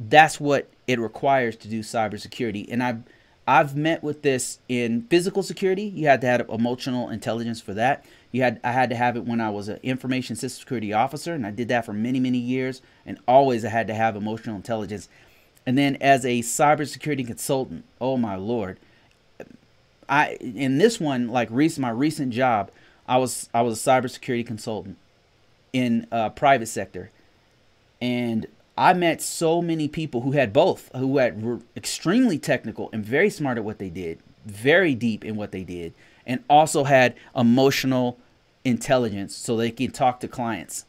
That's 0.00 0.40
what 0.40 0.68
it 0.86 0.98
requires 0.98 1.56
to 1.56 1.68
do 1.68 1.80
cybersecurity. 1.80 2.66
And 2.70 2.82
I've 2.82 3.02
I've 3.46 3.76
met 3.76 4.02
with 4.02 4.22
this 4.22 4.58
in 4.68 5.02
physical 5.02 5.42
security. 5.42 5.84
You 5.84 6.08
had 6.08 6.20
to 6.22 6.26
have 6.26 6.48
emotional 6.48 7.10
intelligence 7.10 7.60
for 7.60 7.74
that. 7.74 8.04
You 8.32 8.42
had 8.42 8.60
I 8.64 8.72
had 8.72 8.90
to 8.90 8.96
have 8.96 9.16
it 9.16 9.24
when 9.24 9.40
I 9.40 9.50
was 9.50 9.68
an 9.68 9.80
information 9.82 10.36
system 10.36 10.60
security 10.60 10.92
officer, 10.92 11.34
and 11.34 11.46
I 11.46 11.50
did 11.50 11.68
that 11.68 11.84
for 11.84 11.92
many 11.92 12.20
many 12.20 12.38
years. 12.38 12.82
And 13.04 13.18
always 13.26 13.64
I 13.64 13.70
had 13.70 13.88
to 13.88 13.94
have 13.94 14.16
emotional 14.16 14.56
intelligence. 14.56 15.08
And 15.64 15.76
then 15.76 15.96
as 16.00 16.24
a 16.24 16.40
cybersecurity 16.40 17.26
consultant, 17.26 17.84
oh 18.00 18.16
my 18.16 18.36
lord, 18.36 18.78
I 20.08 20.36
in 20.40 20.78
this 20.78 21.00
one 21.00 21.28
like 21.28 21.48
recent 21.50 21.82
my 21.82 21.90
recent 21.90 22.32
job, 22.32 22.70
I 23.06 23.18
was 23.18 23.48
I 23.54 23.62
was 23.62 23.86
a 23.86 23.90
cybersecurity 23.90 24.46
consultant 24.46 24.96
in 25.72 26.06
uh, 26.10 26.30
private 26.30 26.66
sector, 26.66 27.10
and 28.00 28.46
I 28.78 28.92
met 28.92 29.22
so 29.22 29.62
many 29.62 29.88
people 29.88 30.20
who 30.20 30.32
had 30.32 30.52
both, 30.52 30.90
who 30.94 31.18
had 31.18 31.42
were 31.42 31.60
extremely 31.76 32.38
technical 32.38 32.90
and 32.92 33.04
very 33.04 33.30
smart 33.30 33.58
at 33.58 33.64
what 33.64 33.78
they 33.78 33.90
did, 33.90 34.18
very 34.44 34.94
deep 34.94 35.24
in 35.24 35.36
what 35.36 35.52
they 35.52 35.64
did, 35.64 35.94
and 36.26 36.42
also 36.48 36.84
had 36.84 37.14
emotional 37.34 38.18
intelligence 38.64 39.34
so 39.34 39.56
they 39.56 39.70
can 39.70 39.92
talk 39.92 40.20
to 40.20 40.28
clients 40.28 40.84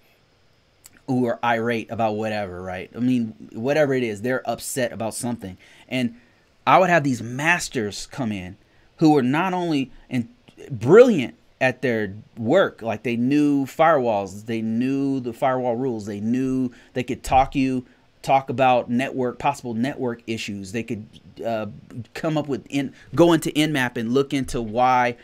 who 1.07 1.25
are 1.25 1.39
irate 1.43 1.89
about 1.89 2.15
whatever, 2.15 2.61
right? 2.61 2.89
I 2.95 2.99
mean, 2.99 3.49
whatever 3.53 3.93
it 3.93 4.03
is, 4.03 4.21
they're 4.21 4.47
upset 4.49 4.91
about 4.91 5.13
something. 5.13 5.57
And 5.87 6.19
I 6.65 6.79
would 6.79 6.89
have 6.89 7.05
these 7.05 7.23
masters 7.23 8.07
come 8.07 8.33
in 8.33 8.57
who 8.97 9.11
were 9.11 9.23
not 9.23 9.53
only 9.53 9.91
in, 10.09 10.29
brilliant 10.69 11.35
at 11.59 11.81
their 11.81 12.13
work, 12.37 12.81
like 12.81 13.03
they 13.03 13.15
knew 13.15 13.65
firewalls, 13.65 14.45
they 14.45 14.61
knew 14.61 15.19
the 15.19 15.33
firewall 15.33 15.75
rules, 15.75 16.05
they 16.05 16.19
knew 16.19 16.71
they 16.93 17.03
could 17.03 17.23
talk 17.23 17.55
you 17.55 17.85
talk 18.21 18.49
about 18.49 18.89
network 18.89 19.39
possible 19.39 19.73
network 19.73 20.21
issues. 20.27 20.71
They 20.71 20.83
could 20.83 21.05
uh, 21.45 21.67
come 22.13 22.37
up 22.37 22.47
with 22.47 22.65
in 22.69 22.93
go 23.15 23.33
into 23.33 23.49
Nmap 23.51 23.97
and 23.97 24.13
look 24.13 24.33
into 24.33 24.61
why 24.61 25.15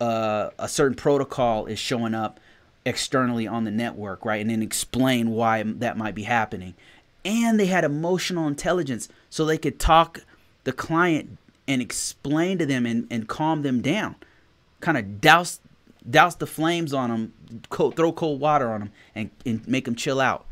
uh, 0.00 0.50
a 0.58 0.68
certain 0.68 0.96
protocol 0.96 1.66
is 1.66 1.78
showing 1.78 2.14
up 2.14 2.40
externally 2.84 3.46
on 3.46 3.64
the 3.64 3.70
network, 3.70 4.24
right? 4.24 4.40
And 4.40 4.48
then 4.48 4.62
explain 4.62 5.30
why 5.30 5.62
that 5.64 5.96
might 5.98 6.14
be 6.14 6.22
happening. 6.22 6.74
And 7.24 7.58
they 7.58 7.66
had 7.66 7.84
emotional 7.84 8.46
intelligence 8.46 9.08
so 9.28 9.44
they 9.44 9.58
could 9.58 9.78
talk 9.80 10.20
the 10.64 10.72
client 10.72 11.38
and 11.68 11.82
explain 11.82 12.58
to 12.58 12.66
them 12.66 12.86
and, 12.86 13.06
and 13.10 13.28
calm 13.28 13.62
them 13.62 13.80
down. 13.80 14.16
Kind 14.80 14.98
of 14.98 15.20
douse 15.20 15.60
douse 16.08 16.36
the 16.36 16.46
flames 16.46 16.94
on 16.94 17.10
them, 17.10 17.32
cold, 17.68 17.96
throw 17.96 18.12
cold 18.12 18.38
water 18.38 18.70
on 18.70 18.80
them, 18.80 18.92
and, 19.14 19.30
and 19.44 19.66
make 19.66 19.84
them 19.86 19.96
chill 19.96 20.20
out. 20.20 20.46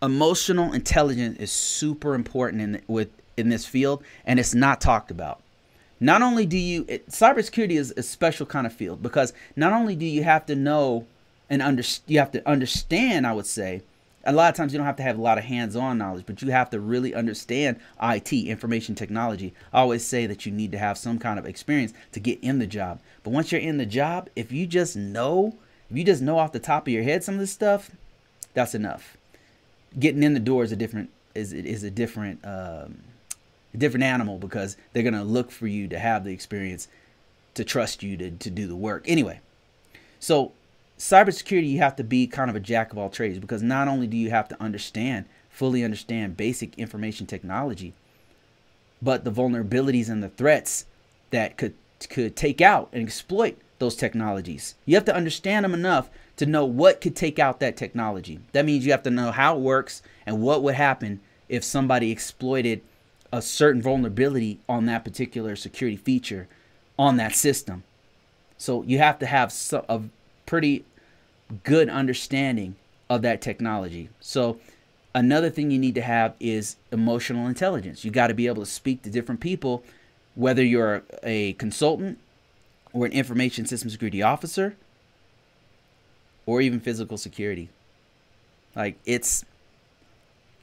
Emotional 0.00 0.72
intelligence 0.72 1.38
is 1.38 1.50
super 1.50 2.14
important 2.14 2.62
in 2.62 2.82
with 2.86 3.08
in 3.36 3.48
this 3.48 3.66
field, 3.66 4.02
and 4.24 4.38
it's 4.38 4.54
not 4.54 4.80
talked 4.80 5.10
about 5.10 5.40
not 6.00 6.22
only 6.22 6.46
do 6.46 6.56
you 6.56 6.84
it, 6.88 7.08
cybersecurity 7.08 7.72
is 7.72 7.92
a 7.96 8.02
special 8.02 8.46
kind 8.46 8.66
of 8.66 8.72
field 8.72 9.02
because 9.02 9.32
not 9.56 9.72
only 9.72 9.96
do 9.96 10.06
you 10.06 10.22
have 10.22 10.46
to 10.46 10.54
know 10.54 11.06
and 11.50 11.62
under 11.62 11.82
you 12.06 12.18
have 12.18 12.30
to 12.30 12.46
understand 12.48 13.26
i 13.26 13.32
would 13.32 13.46
say 13.46 13.82
a 14.28 14.32
lot 14.32 14.50
of 14.50 14.56
times 14.56 14.72
you 14.72 14.78
don't 14.78 14.86
have 14.86 14.96
to 14.96 15.02
have 15.02 15.18
a 15.18 15.22
lot 15.22 15.38
of 15.38 15.44
hands-on 15.44 15.98
knowledge 15.98 16.26
but 16.26 16.42
you 16.42 16.50
have 16.50 16.70
to 16.70 16.78
really 16.78 17.14
understand 17.14 17.78
it 18.00 18.32
information 18.32 18.94
technology. 18.94 19.54
I 19.72 19.80
always 19.80 20.04
say 20.04 20.26
that 20.26 20.44
you 20.44 20.52
need 20.52 20.72
to 20.72 20.78
have 20.78 20.98
some 20.98 21.18
kind 21.18 21.38
of 21.38 21.46
experience 21.46 21.92
to 22.12 22.20
get 22.20 22.38
in 22.40 22.58
the 22.58 22.66
job. 22.66 23.00
But 23.22 23.32
once 23.32 23.50
you're 23.50 23.60
in 23.60 23.78
the 23.78 23.86
job 23.86 24.28
if 24.36 24.52
you 24.52 24.66
just 24.66 24.96
know 24.96 25.56
if 25.90 25.96
you 25.96 26.04
just 26.04 26.22
know 26.22 26.38
off 26.38 26.52
the 26.52 26.58
top 26.58 26.86
of 26.86 26.92
your 26.92 27.02
head 27.02 27.24
some 27.24 27.34
of 27.34 27.40
this 27.40 27.52
stuff 27.52 27.90
that's 28.54 28.74
enough. 28.74 29.16
Getting 29.98 30.22
in 30.22 30.34
the 30.34 30.40
door 30.40 30.64
is 30.64 30.72
a 30.72 30.76
different 30.76 31.10
is 31.34 31.52
is 31.52 31.82
a 31.82 31.90
different 31.90 32.44
um, 32.44 32.98
a 33.72 33.76
different 33.76 34.04
animal 34.04 34.38
because 34.38 34.76
they're 34.92 35.02
to 35.14 35.22
look 35.22 35.50
for 35.50 35.66
you 35.66 35.88
to 35.88 35.98
have 35.98 36.24
the 36.24 36.32
experience 36.32 36.88
to 37.54 37.64
trust 37.64 38.02
you 38.02 38.16
to, 38.16 38.30
to 38.30 38.50
do 38.50 38.66
the 38.66 38.76
work. 38.76 39.04
Anyway, 39.06 39.40
so 40.20 40.52
cybersecurity, 40.98 41.70
you 41.70 41.78
have 41.78 41.96
to 41.96 42.04
be 42.04 42.26
kind 42.26 42.50
of 42.50 42.56
a 42.56 42.60
jack 42.60 42.92
of 42.92 42.98
all 42.98 43.08
trades 43.08 43.38
because 43.38 43.62
not 43.62 43.88
only 43.88 44.06
do 44.06 44.16
you 44.16 44.30
have 44.30 44.48
to 44.48 44.62
understand, 44.62 45.26
fully 45.48 45.84
understand 45.84 46.36
basic 46.36 46.76
information 46.78 47.26
technology, 47.26 47.94
but 49.00 49.24
the 49.24 49.30
vulnerabilities 49.30 50.10
and 50.10 50.22
the 50.22 50.28
threats 50.28 50.86
that 51.30 51.56
could 51.56 51.74
could 52.10 52.36
take 52.36 52.60
out 52.60 52.88
and 52.92 53.02
exploit 53.02 53.58
those 53.78 53.96
technologies. 53.96 54.76
You 54.86 54.94
have 54.94 55.04
to 55.06 55.14
understand 55.14 55.64
them 55.64 55.74
enough 55.74 56.10
to 56.36 56.46
know 56.46 56.64
what 56.64 57.00
could 57.00 57.16
take 57.16 57.38
out 57.38 57.58
that 57.60 57.76
technology. 57.76 58.40
That 58.52 58.64
means 58.64 58.86
you 58.86 58.92
have 58.92 59.02
to 59.04 59.10
know 59.10 59.32
how 59.32 59.56
it 59.56 59.60
works 59.60 60.02
and 60.24 60.40
what 60.40 60.62
would 60.62 60.76
happen 60.76 61.20
if 61.48 61.64
somebody 61.64 62.12
exploited 62.12 62.82
a 63.32 63.42
certain 63.42 63.82
vulnerability 63.82 64.58
on 64.68 64.86
that 64.86 65.04
particular 65.04 65.56
security 65.56 65.96
feature 65.96 66.48
on 66.98 67.16
that 67.16 67.34
system. 67.34 67.82
So 68.56 68.82
you 68.82 68.98
have 68.98 69.18
to 69.18 69.26
have 69.26 69.52
a 69.88 70.02
pretty 70.46 70.84
good 71.64 71.88
understanding 71.88 72.76
of 73.08 73.22
that 73.22 73.40
technology. 73.40 74.10
So 74.20 74.58
another 75.14 75.50
thing 75.50 75.70
you 75.70 75.78
need 75.78 75.94
to 75.94 76.02
have 76.02 76.34
is 76.40 76.76
emotional 76.92 77.46
intelligence. 77.46 78.04
You 78.04 78.10
got 78.10 78.28
to 78.28 78.34
be 78.34 78.46
able 78.46 78.62
to 78.62 78.70
speak 78.70 79.02
to 79.02 79.10
different 79.10 79.40
people, 79.40 79.82
whether 80.34 80.62
you're 80.62 81.02
a 81.22 81.54
consultant 81.54 82.18
or 82.92 83.06
an 83.06 83.12
information 83.12 83.66
system 83.66 83.90
security 83.90 84.22
officer 84.22 84.76
or 86.46 86.60
even 86.60 86.80
physical 86.80 87.18
security. 87.18 87.68
Like 88.74 88.98
it's 89.04 89.44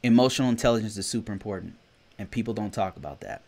emotional 0.04 0.50
intelligence 0.50 0.98
is 0.98 1.06
super 1.06 1.32
important 1.32 1.76
and 2.18 2.30
people 2.30 2.54
don't 2.54 2.74
talk 2.74 2.96
about 2.98 3.22
that. 3.22 3.42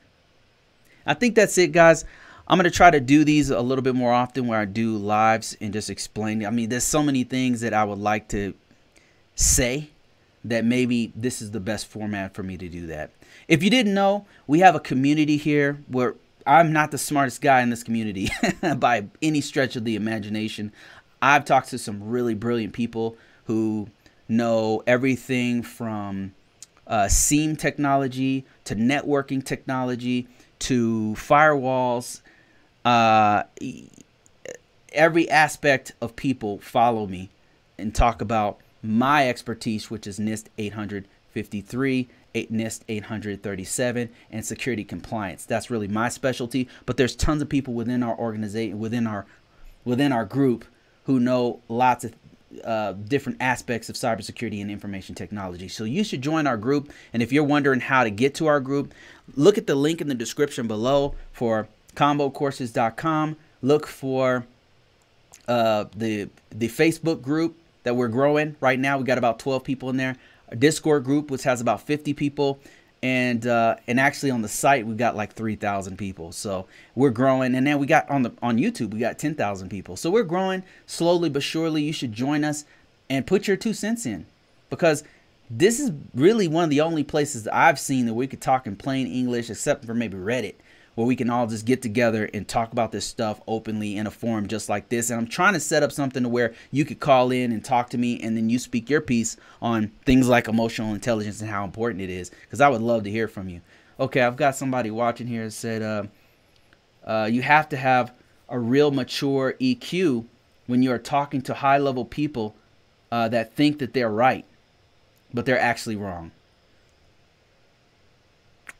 I 1.06 1.14
think 1.14 1.36
that's 1.36 1.58
it, 1.58 1.72
guys. 1.72 2.04
I'm 2.48 2.58
going 2.58 2.64
to 2.70 2.76
try 2.76 2.90
to 2.90 3.00
do 3.00 3.24
these 3.26 3.50
a 3.50 3.62
little 3.62 3.82
bit 3.82 3.96
more 3.96 4.14
often 4.14 4.48
where 4.48 4.60
I 4.60 4.66
do 4.66 4.96
lives 4.98 5.58
and 5.60 5.74
just 5.74 5.90
explain. 5.90 6.46
I 6.46 6.50
mean, 6.50 6.70
there's 6.70 6.86
so 6.86 7.04
many 7.04 7.24
things 7.24 7.62
that 7.62 7.74
I 7.74 7.84
would 7.84 8.00
like 8.00 8.30
to 8.30 8.54
say 9.36 9.90
that 10.46 10.64
maybe 10.64 11.12
this 11.16 11.42
is 11.42 11.52
the 11.52 11.60
best 11.60 11.88
format 11.88 12.34
for 12.34 12.44
me 12.44 12.58
to 12.58 12.70
do 12.70 12.88
that. 12.88 13.12
If 13.48 13.64
you 13.64 13.70
didn't 13.70 13.94
know, 13.94 14.26
we 14.48 14.60
have 14.60 14.76
a 14.76 14.80
community 14.80 15.36
here 15.36 15.84
where 15.88 16.16
I'm 16.46 16.72
not 16.72 16.92
the 16.92 16.98
smartest 16.98 17.42
guy 17.42 17.62
in 17.62 17.70
this 17.70 17.84
community 17.84 18.30
by 18.78 19.08
any 19.22 19.42
stretch 19.42 19.76
of 19.76 19.84
the 19.84 19.96
imagination. 19.96 20.72
I've 21.22 21.44
talked 21.44 21.70
to 21.70 21.78
some 21.78 22.10
really 22.10 22.34
brilliant 22.34 22.74
people 22.74 23.18
who 23.46 23.90
know 24.30 24.84
everything 24.88 25.64
from 25.64 26.34
uh, 26.86 27.10
SIEM 27.10 27.58
technology 27.58 28.46
to 28.64 28.76
networking 28.76 29.44
technology 29.44 30.28
to 30.60 31.16
firewalls. 31.18 32.22
Uh, 32.88 33.44
every 34.94 35.30
aspect 35.30 35.92
of 36.00 36.16
people 36.16 36.58
follow 36.60 37.06
me 37.06 37.30
and 37.78 37.94
talk 37.94 38.22
about 38.22 38.62
my 38.82 39.28
expertise, 39.28 39.92
which 39.92 40.08
is 40.08 40.20
NIST 40.20 40.46
853, 40.58 42.08
NIST 42.34 42.82
837, 42.88 44.10
and 44.32 44.46
security 44.46 44.86
compliance. 44.86 45.44
That's 45.44 45.70
really 45.70 45.90
my 45.90 46.08
specialty. 46.08 46.70
But 46.86 46.96
there's 46.96 47.14
tons 47.14 47.42
of 47.42 47.50
people 47.50 47.74
within 47.74 48.04
our 48.04 48.18
organization, 48.18 48.80
within 48.80 49.06
our 49.06 49.26
within 49.84 50.14
our 50.14 50.24
group, 50.24 50.64
who 51.08 51.20
know 51.20 51.60
lots 51.68 52.06
of 52.06 52.14
uh, 52.64 52.94
different 52.94 53.38
aspects 53.42 53.90
of 53.90 53.98
cybersecurity 53.98 54.62
and 54.62 54.72
information 54.72 55.14
technology. 55.14 55.68
So 55.68 55.84
you 55.84 56.06
should 56.06 56.22
join 56.22 56.48
our 56.48 56.56
group. 56.56 56.94
And 57.12 57.22
if 57.22 57.34
you're 57.34 57.44
wondering 57.44 57.82
how 57.82 58.06
to 58.06 58.10
get 58.10 58.34
to 58.36 58.48
our 58.48 58.62
group, 58.62 58.94
look 59.36 59.58
at 59.58 59.68
the 59.68 59.76
link 59.76 60.00
in 60.00 60.08
the 60.08 60.16
description 60.16 60.68
below 60.68 61.16
for 61.34 61.68
convocourses.com. 61.98 63.36
Look 63.62 63.88
for 63.88 64.46
uh, 65.48 65.86
the 65.96 66.30
the 66.52 66.70
Facebook 66.70 67.22
group 67.22 67.58
that 67.84 67.96
we're 67.96 68.08
growing 68.08 68.56
right 68.62 68.80
now. 68.80 68.98
We 68.98 69.04
got 69.04 69.18
about 69.18 69.40
12 69.40 69.64
people 69.64 69.90
in 69.90 69.98
there. 69.98 70.16
Our 70.50 70.56
Discord 70.56 71.04
group, 71.04 71.32
which 71.32 71.44
has 71.44 71.60
about 71.60 71.82
50 71.82 72.14
people, 72.14 72.60
and 73.02 73.46
uh, 73.48 73.78
and 73.88 74.00
actually 74.00 74.30
on 74.30 74.44
the 74.44 74.48
site 74.48 74.86
we 74.86 74.94
got 74.94 75.16
like 75.16 75.34
3,000 75.34 75.98
people. 75.98 76.32
So 76.32 76.68
we're 76.96 77.10
growing, 77.10 77.56
and 77.56 77.66
then 77.66 77.80
we 77.80 77.88
got 77.88 78.08
on 78.10 78.22
the 78.22 78.32
on 78.44 78.58
YouTube 78.58 78.94
we 78.94 79.00
got 79.00 79.18
10,000 79.18 79.70
people. 79.70 79.98
So 79.98 80.12
we're 80.12 80.24
growing 80.24 80.64
slowly 80.86 81.30
but 81.30 81.42
surely. 81.42 81.82
You 81.82 81.94
should 81.94 82.14
join 82.14 82.44
us 82.44 82.64
and 83.10 83.26
put 83.26 83.48
your 83.48 83.58
two 83.58 83.74
cents 83.74 84.06
in 84.06 84.28
because 84.70 85.04
this 85.50 85.80
is 85.80 85.92
really 86.14 86.48
one 86.48 86.66
of 86.66 86.70
the 86.70 86.82
only 86.82 87.04
places 87.04 87.46
that 87.46 87.56
I've 87.56 87.80
seen 87.80 88.06
that 88.06 88.14
we 88.14 88.28
could 88.28 88.42
talk 88.42 88.68
in 88.68 88.76
plain 88.76 89.08
English, 89.08 89.50
except 89.50 89.86
for 89.86 89.94
maybe 89.94 90.18
Reddit, 90.18 90.56
where 90.98 91.06
we 91.06 91.16
can 91.16 91.30
all 91.30 91.46
just 91.46 91.64
get 91.64 91.84
together 91.84 92.28
and 92.34 92.48
talk 92.48 92.72
about 92.72 92.92
this 92.92 93.06
stuff 93.06 93.40
openly 93.48 93.96
in 93.96 94.08
a 94.08 94.12
forum 94.12 94.48
just 94.48 94.68
like 94.68 94.90
this. 94.90 95.12
And 95.12 95.20
I'm 95.22 95.28
trying 95.28 95.54
to 95.54 95.60
set 95.60 95.84
up 95.84 95.92
something 95.92 96.24
to 96.24 96.30
where 96.30 96.56
you 96.72 96.86
could 96.86 97.00
call 97.00 97.30
in 97.30 97.52
and 97.52 97.64
talk 97.64 97.92
to 97.92 98.00
me, 98.00 98.20
and 98.20 98.36
then 98.36 98.50
you 98.50 98.58
speak 98.58 98.90
your 98.90 99.00
piece 99.00 99.38
on 99.62 99.90
things 100.06 100.28
like 100.28 100.48
emotional 100.48 100.96
intelligence 100.96 101.40
and 101.40 101.52
how 101.52 101.64
important 101.64 102.02
it 102.02 102.10
is, 102.10 102.32
because 102.42 102.62
I 102.62 102.70
would 102.70 102.82
love 102.82 103.04
to 103.04 103.12
hear 103.12 103.28
from 103.28 103.48
you. 103.48 103.62
Okay, 104.00 104.22
I've 104.22 104.38
got 104.38 104.56
somebody 104.56 104.90
watching 104.90 105.28
here 105.28 105.46
that 105.46 105.52
said 105.52 105.84
uh, 105.84 106.04
uh, 107.06 107.30
you 107.32 107.44
have 107.44 107.70
to 107.70 107.78
have 107.78 108.12
a 108.50 108.58
real 108.58 108.90
mature 108.90 109.54
EQ 109.62 110.26
when 110.66 110.82
you 110.82 110.92
are 110.92 110.98
talking 110.98 111.44
to 111.44 111.54
high 111.54 111.78
level 111.78 112.06
people 112.06 112.56
uh, 113.12 113.28
that 113.30 113.54
think 113.54 113.78
that 113.78 113.94
they're 113.94 114.10
right 114.10 114.46
but 115.34 115.46
they're 115.46 115.60
actually 115.60 115.96
wrong. 115.96 116.32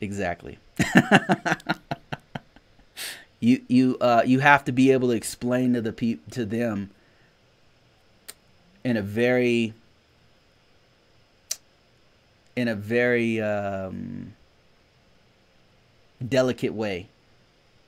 Exactly. 0.00 0.58
you 3.40 3.62
you 3.68 3.96
uh, 4.00 4.22
you 4.24 4.40
have 4.40 4.64
to 4.64 4.72
be 4.72 4.90
able 4.90 5.08
to 5.08 5.14
explain 5.14 5.74
to 5.74 5.80
the 5.80 5.92
pe- 5.92 6.18
to 6.30 6.44
them 6.44 6.90
in 8.84 8.96
a 8.96 9.02
very 9.02 9.74
in 12.56 12.68
a 12.68 12.74
very 12.74 13.40
um, 13.40 14.34
delicate 16.26 16.74
way 16.74 17.08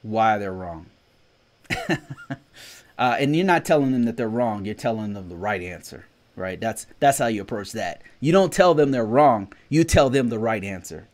why 0.02 0.38
they're 0.38 0.52
wrong. 0.52 0.86
uh, 1.88 1.96
and 2.98 3.34
you're 3.34 3.44
not 3.44 3.64
telling 3.64 3.92
them 3.92 4.04
that 4.04 4.16
they're 4.16 4.28
wrong. 4.28 4.64
You're 4.64 4.74
telling 4.74 5.14
them 5.14 5.28
the 5.28 5.36
right 5.36 5.62
answer 5.62 6.06
right? 6.40 6.60
That's 6.60 6.86
that's 6.98 7.18
how 7.18 7.26
you 7.26 7.42
approach 7.42 7.72
that. 7.72 8.02
You 8.18 8.32
don't 8.32 8.52
tell 8.52 8.74
them 8.74 8.90
they're 8.90 9.04
wrong. 9.04 9.52
You 9.68 9.84
tell 9.84 10.10
them 10.10 10.28
the 10.28 10.38
right 10.38 10.64
answer. 10.64 11.06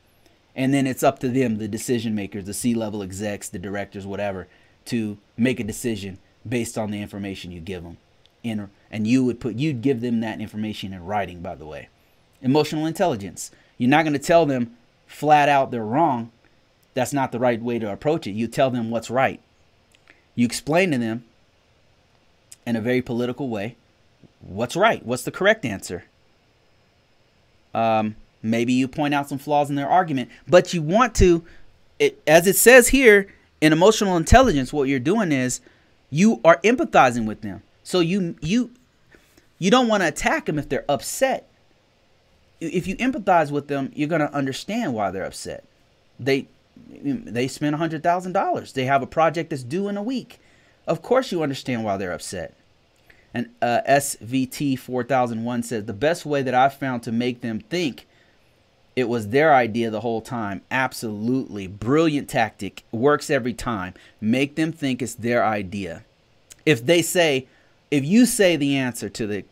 And 0.57 0.73
then 0.73 0.87
it's 0.87 1.03
up 1.03 1.19
to 1.21 1.29
them, 1.29 1.59
the 1.59 1.69
decision 1.69 2.15
makers, 2.15 2.47
the 2.47 2.55
C-level 2.55 3.03
execs, 3.03 3.49
the 3.49 3.59
directors, 3.59 4.07
whatever, 4.07 4.49
to 4.87 5.19
make 5.37 5.61
a 5.61 5.65
decision 5.65 6.19
based 6.49 6.79
on 6.79 6.91
the 6.91 7.01
information 7.01 7.53
you 7.53 7.61
give 7.61 7.83
them. 7.83 7.99
In, 8.43 8.71
and 8.91 9.07
you 9.07 9.25
would 9.25 9.41
put 9.41 9.57
you'd 9.57 9.83
give 9.83 10.01
them 10.01 10.21
that 10.21 10.41
information 10.41 10.93
in 10.93 11.05
writing, 11.05 11.41
by 11.41 11.55
the 11.55 11.67
way. 11.67 11.89
Emotional 12.41 12.87
intelligence. 12.87 13.51
You're 13.77 13.91
not 13.91 14.05
going 14.05 14.13
to 14.13 14.19
tell 14.19 14.47
them 14.47 14.77
flat 15.07 15.49
out 15.49 15.71
they're 15.71 15.85
wrong. 15.85 16.33
That's 16.95 17.13
not 17.13 17.33
the 17.33 17.39
right 17.39 17.61
way 17.61 17.79
to 17.79 17.93
approach 17.93 18.27
it. 18.27 18.33
You 18.33 18.47
tell 18.47 18.71
them 18.71 18.91
what's 18.91 19.11
right. 19.11 19.41
You 20.35 20.47
explain 20.47 20.93
to 20.93 20.99
them 20.99 21.25
in 22.65 22.77
a 22.77 22.81
very 22.81 23.03
political 23.03 23.49
way 23.49 23.77
what's 24.41 24.77
right? 24.77 25.05
What's 25.05 25.25
the 25.25 25.31
correct 25.31 25.65
answer? 25.65 26.05
Um, 27.75 28.17
maybe 28.43 28.73
you 28.73 28.89
point 28.89 29.15
out 29.15 29.29
some 29.29 29.39
flaws 29.39 29.71
in 29.71 29.77
their 29.77 29.89
argument, 29.89 30.31
but 30.47 30.73
you 30.75 30.83
want 30.83 31.15
to, 31.17 31.45
it, 31.99 32.21
as 32.27 32.47
it 32.47 32.57
says 32.57 32.89
here 32.89 33.29
in 33.61 33.73
emotional 33.73 34.17
intelligence, 34.17 34.73
what 34.73 34.89
you're 34.89 34.99
doing 34.99 35.33
is 35.33 35.61
you 36.11 36.41
are 36.45 36.61
empathizing 36.63 37.27
with 37.27 37.41
them. 37.41 37.63
So 37.83 38.01
you 38.01 38.37
you 38.41 38.73
you 39.59 39.71
don't 39.71 39.89
want 39.89 40.03
to 40.03 40.09
attack 40.09 40.47
them 40.47 40.59
if 40.59 40.69
they're 40.69 40.85
upset. 40.89 41.49
If 42.61 42.87
you 42.87 42.97
empathize 42.97 43.51
with 43.51 43.69
them, 43.69 43.93
you're 43.95 44.09
gonna 44.09 44.31
understand 44.33 44.95
why 44.95 45.11
they're 45.11 45.25
upset. 45.25 45.65
They 46.19 46.49
they 46.89 47.49
thousand 47.49 48.33
dollars. 48.33 48.73
They 48.73 48.85
have 48.85 49.03
a 49.03 49.07
project 49.07 49.51
that's 49.51 49.63
due 49.63 49.89
in 49.89 49.97
a 49.97 50.03
week. 50.03 50.41
Of 50.87 51.03
course, 51.03 51.33
you 51.33 51.43
understand 51.43 51.85
why 51.85 51.97
they're 51.97 52.13
upset. 52.13 52.55
And 53.35 53.51
uh, 53.61 53.81
SVT 53.89 54.79
4001 54.79 55.65
says 55.65 55.85
the 55.85 55.93
best 55.93 56.25
way 56.25 56.43
that 56.43 56.55
I've 56.55 56.75
found 56.75 57.03
to 57.03 57.13
make 57.13 57.41
them 57.41 57.61
think 57.61 58.07
it 58.97 59.11
was 59.11 59.29
their 59.29 59.55
idea 59.55 59.91
the 59.91 60.01
whole 60.01 60.23
time. 60.23 60.63
Absolutely 60.71 61.67
brilliant 61.67 62.31
tactic. 62.31 62.83
Works 62.91 63.29
every 63.29 63.53
time. 63.53 63.93
Make 64.23 64.57
them 64.57 64.73
think 64.73 65.03
it's 65.03 65.15
their 65.15 65.45
idea. 65.45 66.05
If 66.65 66.85
they 66.85 67.03
say, 67.03 67.47
if 67.91 68.05
you 68.05 68.25
say 68.25 68.57
the 68.57 68.75
answer 68.75 69.11
to 69.11 69.27
the 69.27 69.43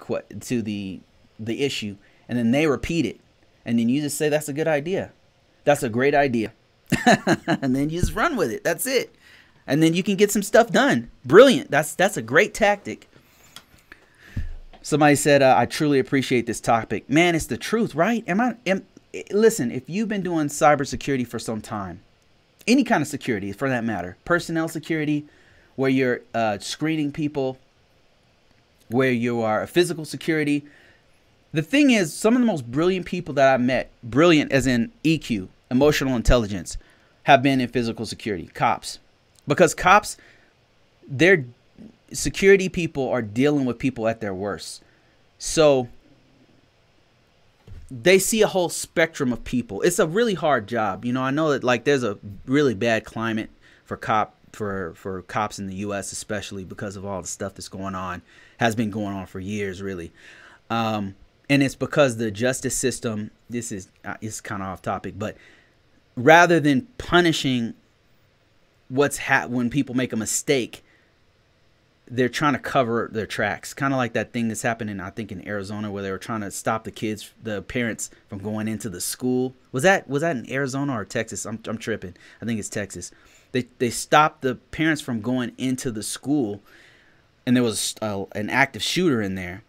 to 0.41 0.63
the 0.63 1.01
the 1.39 1.63
issue, 1.63 1.97
and 2.27 2.39
then 2.39 2.51
they 2.51 2.67
repeat 2.67 3.05
it, 3.05 3.21
and 3.67 3.79
then 3.79 3.91
you 3.91 4.01
just 4.01 4.17
say 4.17 4.31
that's 4.31 4.49
a 4.49 4.55
good 4.55 4.67
idea, 4.67 5.13
that's 5.65 5.83
a 5.83 5.91
great 5.91 6.15
idea, 6.15 6.53
and 7.07 7.77
then 7.77 7.91
you 7.91 8.01
just 8.01 8.15
run 8.15 8.37
with 8.37 8.51
it. 8.51 8.65
That's 8.65 8.87
it, 8.87 9.15
and 9.67 9.83
then 9.83 9.93
you 9.93 10.03
can 10.03 10.17
get 10.17 10.33
some 10.33 10.43
stuff 10.43 10.71
done. 10.71 11.11
Brilliant. 11.25 11.71
That's 11.71 11.95
that's 11.95 12.17
a 12.17 12.23
great 12.23 12.55
tactic. 12.55 13.09
Somebody 14.83 15.17
said, 15.17 15.43
uh, 15.43 15.55
"I 15.57 15.67
truly 15.67 15.99
appreciate 15.99 16.47
this 16.47 16.61
topic." 16.61 17.09
Man, 17.11 17.35
it's 17.35 17.47
the 17.47 17.59
truth, 17.59 17.95
right? 17.95 18.25
Am 18.27 18.41
I? 18.41 18.57
Am, 18.67 18.85
listen, 19.31 19.71
if 19.71 19.89
you've 19.89 20.09
been 20.09 20.23
doing 20.23 20.49
cybersecurity 20.49 21.27
for 21.27 21.39
some 21.39 21.61
time, 21.61 22.01
any 22.67 22.85
kind 22.85 23.03
of 23.03 23.09
security 23.09 23.53
for 23.53 23.69
that 23.69 23.85
matter, 23.85 24.17
personnel 24.25 24.69
security, 24.69 25.27
where 25.77 25.91
you're 25.91 26.21
uh, 26.33 26.59
screening 26.59 27.13
people, 27.13 27.59
where 28.89 29.11
you 29.11 29.43
are 29.43 29.63
a 29.63 29.67
physical 29.67 30.05
security. 30.05 30.65
The 31.53 31.63
thing 31.63 31.91
is, 31.91 32.13
some 32.13 32.35
of 32.35 32.41
the 32.41 32.47
most 32.47 32.71
brilliant 32.71 33.07
people 33.07 33.35
that 33.35 33.53
I 33.53 33.57
met, 33.57 33.91
brilliant 34.03 34.53
as 34.53 34.67
in 34.67 34.93
EQ, 35.05 35.49
emotional 35.71 36.17
intelligence, 36.17 36.77
have 37.25 37.43
been 37.43 37.61
in 37.61 37.69
physical 37.69 38.07
security, 38.07 38.49
cops, 38.55 38.99
because 39.47 39.75
cops, 39.75 40.17
they're 41.07 41.45
security 42.13 42.69
people 42.69 43.09
are 43.09 43.23
dealing 43.23 43.65
with 43.65 43.79
people 43.79 44.07
at 44.07 44.21
their 44.21 44.35
worst. 44.35 44.83
So 45.39 45.89
they 47.91 48.19
see 48.19 48.43
a 48.43 48.47
whole 48.47 48.69
spectrum 48.69 49.33
of 49.33 49.45
people. 49.45 49.83
It's 49.83 49.99
a 49.99 50.07
really 50.07 50.35
hard 50.35 50.67
job. 50.67 51.05
You 51.05 51.13
know, 51.13 51.23
I 51.23 51.31
know 51.31 51.51
that 51.51 51.65
like 51.65 51.85
there's 51.85 52.05
a 52.05 52.19
really 52.47 52.75
bad 52.75 53.05
climate 53.05 53.51
for 53.85 53.97
cop 53.97 54.37
for 54.53 54.95
for 54.95 55.23
cops 55.23 55.59
in 55.59 55.67
the 55.67 55.75
US 55.77 56.13
especially 56.13 56.65
because 56.65 56.95
of 56.95 57.05
all 57.05 57.21
the 57.21 57.27
stuff 57.27 57.55
that's 57.55 57.69
going 57.69 57.97
on 57.97 58.23
has 58.59 58.77
been 58.77 58.91
going 58.91 59.15
on 59.15 59.27
for 59.27 59.41
years 59.41 59.83
really. 59.83 60.13
Um, 60.71 61.17
and 61.51 61.63
it's 61.63 61.75
because 61.75 62.17
the 62.17 62.31
justice 62.31 62.77
system 62.77 63.31
this 63.51 63.73
is 63.73 63.89
uh, 64.05 64.15
is 64.21 64.41
kind 64.41 64.63
of 64.63 64.69
off 64.69 64.83
topic, 64.83 65.15
but 65.19 65.37
rather 66.17 66.61
than 66.61 66.83
punishing 66.99 67.75
what's 68.89 69.19
ha- 69.19 69.47
when 69.49 69.71
people 69.71 69.95
make 69.95 70.13
a 70.13 70.17
mistake, 70.17 70.84
they're 72.07 72.29
trying 72.29 72.53
to 72.53 72.59
cover 72.59 73.09
their 73.11 73.27
tracks, 73.27 73.73
kind 73.73 73.95
of 73.95 73.97
like 73.97 74.13
that 74.13 74.33
thing 74.33 74.49
that's 74.49 74.63
happening, 74.63 75.01
I 75.01 75.11
think, 75.11 75.33
in 75.33 75.47
Arizona, 75.49 75.91
where 75.91 76.03
they 76.03 76.11
were 76.11 76.19
trying 76.19 76.43
to 76.43 76.51
stop 76.51 76.85
the 76.85 76.91
kids, 76.91 77.33
the 77.43 77.63
parents, 77.63 78.11
from 78.29 78.41
going 78.41 78.69
into 78.69 78.91
the 78.91 79.01
school. 79.01 79.55
Was 79.73 79.83
that 79.85 80.09
was 80.09 80.23
that 80.23 80.37
in 80.37 80.51
Arizona 80.51 80.93
or 80.93 81.05
Texas? 81.05 81.47
I'm 81.47 81.61
I'm 81.67 81.79
tripping. 81.79 82.15
I 82.43 82.45
think 82.45 82.59
it's 82.59 82.69
Texas. 82.69 83.11
They 83.53 83.69
they 83.79 83.91
stopped 83.91 84.43
the 84.43 84.57
parents 84.57 85.01
from 85.01 85.23
going 85.23 85.53
into 85.57 85.91
the 85.91 86.03
school, 86.03 86.61
and 87.47 87.57
there 87.57 87.63
was 87.63 87.95
a, 88.03 88.25
an 88.33 88.51
active 88.51 88.83
shooter 88.83 89.23
in 89.23 89.35
there. 89.35 89.63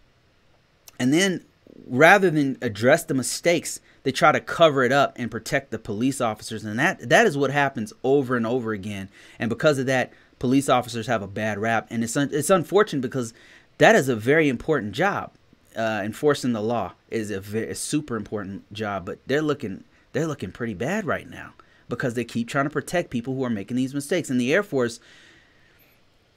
And 1.00 1.14
then, 1.14 1.46
rather 1.88 2.30
than 2.30 2.58
address 2.62 3.04
the 3.04 3.14
mistakes, 3.14 3.80
they 4.04 4.12
try 4.12 4.32
to 4.32 4.40
cover 4.40 4.84
it 4.84 4.92
up 4.92 5.14
and 5.18 5.32
protect 5.32 5.72
the 5.72 5.80
police 5.80 6.20
officers, 6.20 6.66
and 6.66 6.78
that 6.80 7.10
that 7.10 7.26
is 7.26 7.38
what 7.38 7.52
happens 7.52 7.94
over 8.04 8.36
and 8.36 8.46
over 8.46 8.74
again. 8.74 9.08
And 9.40 9.50
because 9.50 9.80
of 9.80 9.86
that, 9.86 10.12
police 10.40 10.70
officers 10.70 11.08
have 11.08 11.22
a 11.22 11.28
bad 11.28 11.58
rap, 11.58 11.88
and 11.90 12.04
it's 12.04 12.18
un- 12.18 12.30
it's 12.32 12.50
unfortunate 12.50 13.02
because 13.02 13.34
that 13.78 13.96
is 13.96 14.10
a 14.10 14.16
very 14.16 14.50
important 14.50 14.94
job. 14.94 15.32
Uh, 15.76 16.02
enforcing 16.06 16.54
the 16.54 16.62
law 16.62 16.94
is 17.10 17.30
a, 17.30 17.42
very, 17.42 17.70
a 17.70 17.76
super 17.76 18.16
important 18.16 18.72
job, 18.72 19.06
but 19.06 19.20
they're 19.28 19.42
looking 19.42 19.84
they're 20.14 20.28
looking 20.28 20.52
pretty 20.52 20.74
bad 20.74 21.06
right 21.06 21.30
now 21.30 21.54
because 21.90 22.14
they 22.14 22.24
keep 22.24 22.48
trying 22.48 22.66
to 22.66 22.70
protect 22.70 23.10
people 23.10 23.36
who 23.36 23.44
are 23.44 23.50
making 23.50 23.76
these 23.76 23.94
mistakes. 23.94 24.30
In 24.30 24.38
the 24.38 24.54
Air 24.54 24.64
Force, 24.64 25.02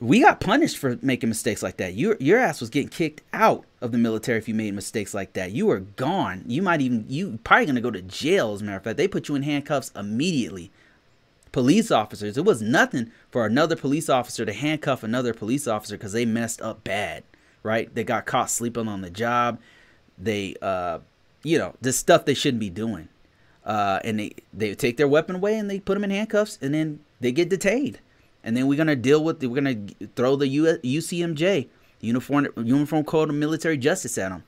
we 0.00 0.20
got 0.20 0.40
punished 0.40 0.76
for 0.76 0.98
making 1.02 1.28
mistakes 1.28 1.62
like 1.62 1.76
that. 1.76 1.94
Your 1.94 2.16
your 2.18 2.38
ass 2.38 2.60
was 2.60 2.70
getting 2.70 2.88
kicked 2.88 3.22
out 3.32 3.64
of 3.80 3.92
the 3.92 3.98
military 3.98 4.38
if 4.38 4.48
you 4.48 4.54
made 4.54 4.74
mistakes 4.74 5.14
like 5.14 5.32
that. 5.34 5.52
You 5.52 5.66
were 5.66 5.80
gone. 5.80 6.44
You 6.46 6.62
might 6.62 6.80
even 6.80 7.04
you 7.08 7.38
probably 7.44 7.66
gonna 7.66 7.80
go 7.80 7.90
to 7.90 8.02
jail. 8.02 8.54
As 8.54 8.60
a 8.60 8.64
matter 8.64 8.78
of 8.78 8.84
fact, 8.84 8.96
they 8.96 9.08
put 9.08 9.28
you 9.28 9.34
in 9.34 9.42
handcuffs 9.42 9.92
immediately 9.94 10.70
police 11.52 11.90
officers. 11.90 12.36
It 12.36 12.44
was 12.44 12.62
nothing 12.62 13.12
for 13.30 13.46
another 13.46 13.76
police 13.76 14.08
officer 14.08 14.44
to 14.44 14.52
handcuff 14.52 15.02
another 15.02 15.34
police 15.34 15.66
officer 15.66 15.96
because 15.96 16.12
they 16.12 16.24
messed 16.24 16.60
up 16.62 16.84
bad, 16.84 17.24
right? 17.62 17.94
They 17.94 18.04
got 18.04 18.26
caught 18.26 18.50
sleeping 18.50 18.88
on 18.88 19.00
the 19.00 19.10
job. 19.10 19.58
They, 20.16 20.56
uh, 20.60 21.00
you 21.42 21.58
know, 21.58 21.74
this 21.80 21.98
stuff 21.98 22.24
they 22.24 22.34
shouldn't 22.34 22.60
be 22.60 22.70
doing. 22.70 23.08
Uh, 23.64 24.00
and 24.04 24.18
they, 24.18 24.32
they 24.52 24.74
take 24.74 24.96
their 24.96 25.08
weapon 25.08 25.36
away 25.36 25.58
and 25.58 25.70
they 25.70 25.78
put 25.78 25.94
them 25.94 26.04
in 26.04 26.10
handcuffs 26.10 26.58
and 26.62 26.74
then 26.74 27.00
they 27.20 27.32
get 27.32 27.48
detained. 27.48 27.98
And 28.42 28.56
then 28.56 28.66
we're 28.66 28.76
going 28.76 28.86
to 28.86 28.96
deal 28.96 29.22
with, 29.22 29.42
we're 29.42 29.60
going 29.60 29.94
to 29.98 30.06
throw 30.14 30.36
the 30.36 30.46
UCMJ 30.46 31.68
uniform 32.00 32.48
uniform 32.56 33.04
code 33.04 33.28
of 33.28 33.34
military 33.34 33.76
justice 33.76 34.18
at 34.18 34.30
them, 34.30 34.44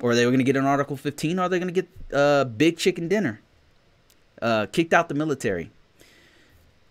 or 0.00 0.14
they 0.14 0.24
were 0.24 0.30
going 0.30 0.38
to 0.38 0.44
get 0.44 0.56
an 0.56 0.64
Article 0.64 0.96
15, 0.96 1.38
or 1.38 1.48
they're 1.48 1.58
going 1.58 1.72
to 1.72 1.82
get 1.82 1.88
a 2.12 2.18
uh, 2.18 2.44
big 2.44 2.76
chicken 2.78 3.08
dinner, 3.08 3.40
uh, 4.40 4.66
kicked 4.66 4.92
out 4.92 5.08
the 5.08 5.14
military. 5.14 5.70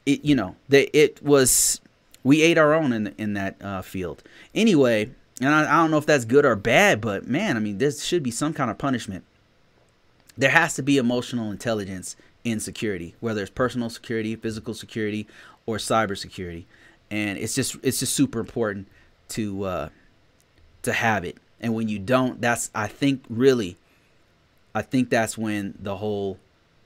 It 0.05 0.23
you 0.23 0.35
know 0.35 0.55
they 0.69 0.83
it 0.93 1.21
was 1.23 1.81
we 2.23 2.41
ate 2.41 2.57
our 2.57 2.73
own 2.73 2.93
in 2.93 3.13
in 3.17 3.33
that 3.33 3.55
uh, 3.61 3.81
field 3.81 4.23
anyway, 4.53 5.09
and 5.41 5.49
I, 5.49 5.63
I 5.63 5.81
don't 5.81 5.91
know 5.91 5.97
if 5.97 6.05
that's 6.05 6.25
good 6.25 6.45
or 6.45 6.55
bad, 6.55 7.01
but 7.01 7.27
man, 7.27 7.57
I 7.57 7.59
mean 7.59 7.77
there 7.77 7.91
should 7.91 8.23
be 8.23 8.31
some 8.31 8.53
kind 8.53 8.69
of 8.69 8.77
punishment. 8.77 9.23
There 10.37 10.49
has 10.49 10.73
to 10.75 10.83
be 10.83 10.97
emotional 10.97 11.49
intelligence 11.49 12.15
in 12.43 12.59
security, 12.59 13.15
whether 13.19 13.41
it's 13.41 13.51
personal 13.51 13.89
security, 13.89 14.35
physical 14.35 14.73
security, 14.73 15.27
or 15.65 15.77
cyber 15.77 16.17
security, 16.17 16.67
and 17.09 17.37
it's 17.37 17.55
just 17.55 17.77
it's 17.83 17.99
just 17.99 18.13
super 18.13 18.39
important 18.39 18.87
to 19.29 19.63
uh, 19.63 19.89
to 20.83 20.93
have 20.93 21.25
it. 21.25 21.37
And 21.59 21.73
when 21.73 21.87
you 21.87 21.99
don't, 21.99 22.39
that's 22.41 22.69
I 22.75 22.87
think 22.87 23.23
really, 23.29 23.77
I 24.73 24.81
think 24.81 25.09
that's 25.09 25.37
when 25.37 25.75
the 25.79 25.97
whole 25.97 26.37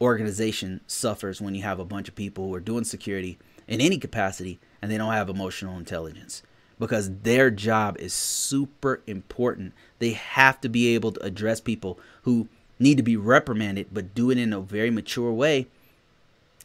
organization 0.01 0.81
suffers 0.87 1.41
when 1.41 1.55
you 1.55 1.63
have 1.63 1.79
a 1.79 1.85
bunch 1.85 2.07
of 2.07 2.15
people 2.15 2.47
who 2.47 2.55
are 2.55 2.59
doing 2.59 2.83
security 2.83 3.37
in 3.67 3.81
any 3.81 3.97
capacity 3.97 4.59
and 4.81 4.91
they 4.91 4.97
don't 4.97 5.13
have 5.13 5.29
emotional 5.29 5.77
intelligence 5.77 6.41
because 6.79 7.11
their 7.23 7.51
job 7.51 7.97
is 7.99 8.13
super 8.13 9.01
important. 9.05 9.73
They 9.99 10.11
have 10.11 10.61
to 10.61 10.69
be 10.69 10.95
able 10.95 11.11
to 11.11 11.23
address 11.23 11.59
people 11.59 11.99
who 12.23 12.47
need 12.79 12.95
to 12.97 13.03
be 13.03 13.17
reprimanded, 13.17 13.87
but 13.91 14.15
do 14.15 14.31
it 14.31 14.37
in 14.37 14.53
a 14.53 14.61
very 14.61 14.89
mature 14.89 15.31
way 15.31 15.67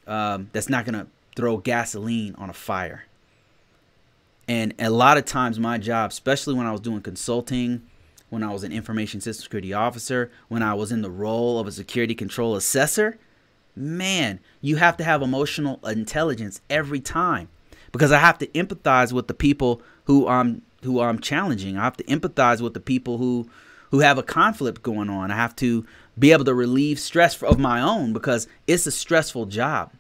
um, 0.07 0.51
that's 0.53 0.69
not 0.69 0.85
going 0.85 0.95
to 0.95 1.09
throw 1.35 1.57
gasoline 1.57 2.35
on 2.37 2.49
a 2.49 2.55
fire. 2.55 3.05
And 4.47 4.75
a 4.79 4.91
lot 4.91 5.17
of 5.17 5.25
times, 5.25 5.59
my 5.59 5.79
job, 5.79 6.11
especially 6.11 6.55
when 6.55 6.67
I 6.67 6.73
was 6.73 6.81
doing 6.81 7.01
consulting, 7.01 7.83
when 8.29 8.43
I 8.43 8.53
was 8.53 8.63
an 8.63 8.73
information 8.73 9.21
system 9.21 9.43
security 9.43 9.73
officer, 9.73 10.31
when 10.49 10.63
I 10.63 10.75
was 10.75 10.93
in 10.93 11.03
the 11.03 11.11
role 11.11 11.59
of 11.59 11.67
a 11.67 11.73
security 11.73 12.15
control 12.15 12.55
assessor, 12.55 13.19
man, 13.77 14.41
you 14.61 14.77
have 14.77 14.97
to 14.99 15.05
have 15.05 15.23
emotional 15.23 15.81
intelligence 15.87 16.61
every 16.71 17.01
time 17.01 17.49
because 17.93 18.13
I 18.13 18.19
have 18.19 18.39
to 18.39 18.47
empathize 18.49 19.13
with 19.13 19.29
the 19.29 19.35
people 19.35 19.83
who 20.05 20.27
I'm 20.29 20.63
who 20.83 21.01
I'm 21.01 21.19
challenging. 21.19 21.79
I 21.79 21.85
have 21.85 21.97
to 21.97 22.05
empathize 22.05 22.61
with 22.61 22.75
the 22.75 22.81
people 22.81 23.19
who 23.19 23.49
who 23.91 24.01
have 24.01 24.19
a 24.19 24.23
conflict 24.23 24.83
going 24.83 25.09
on. 25.09 25.31
I 25.31 25.37
have 25.37 25.57
to 25.57 25.87
be 26.19 26.33
able 26.33 26.45
to 26.45 26.55
relieve 26.55 26.99
stress 26.99 27.41
of 27.43 27.59
my 27.59 27.81
own 27.81 28.13
because 28.13 28.47
it's 28.67 28.87
a 28.87 28.91
stressful 28.91 29.47
job. 29.47 29.93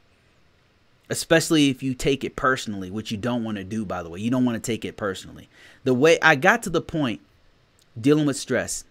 Especially 1.10 1.68
if 1.68 1.82
you 1.82 1.94
take 1.94 2.24
it 2.24 2.34
personally, 2.34 2.90
which 2.90 3.10
you 3.10 3.16
don't 3.16 3.44
want 3.44 3.58
to 3.58 3.64
do 3.64 3.84
by 3.84 4.02
the 4.02 4.08
way. 4.08 4.20
You 4.20 4.30
don't 4.30 4.44
want 4.44 4.56
to 4.56 4.72
take 4.72 4.84
it 4.84 4.96
personally. 4.96 5.48
The 5.84 5.94
way 5.94 6.18
I 6.22 6.34
got 6.34 6.62
to 6.64 6.70
the 6.70 6.80
point 6.80 7.20
dealing 8.00 8.26
with 8.26 8.37
stress, 8.37 8.84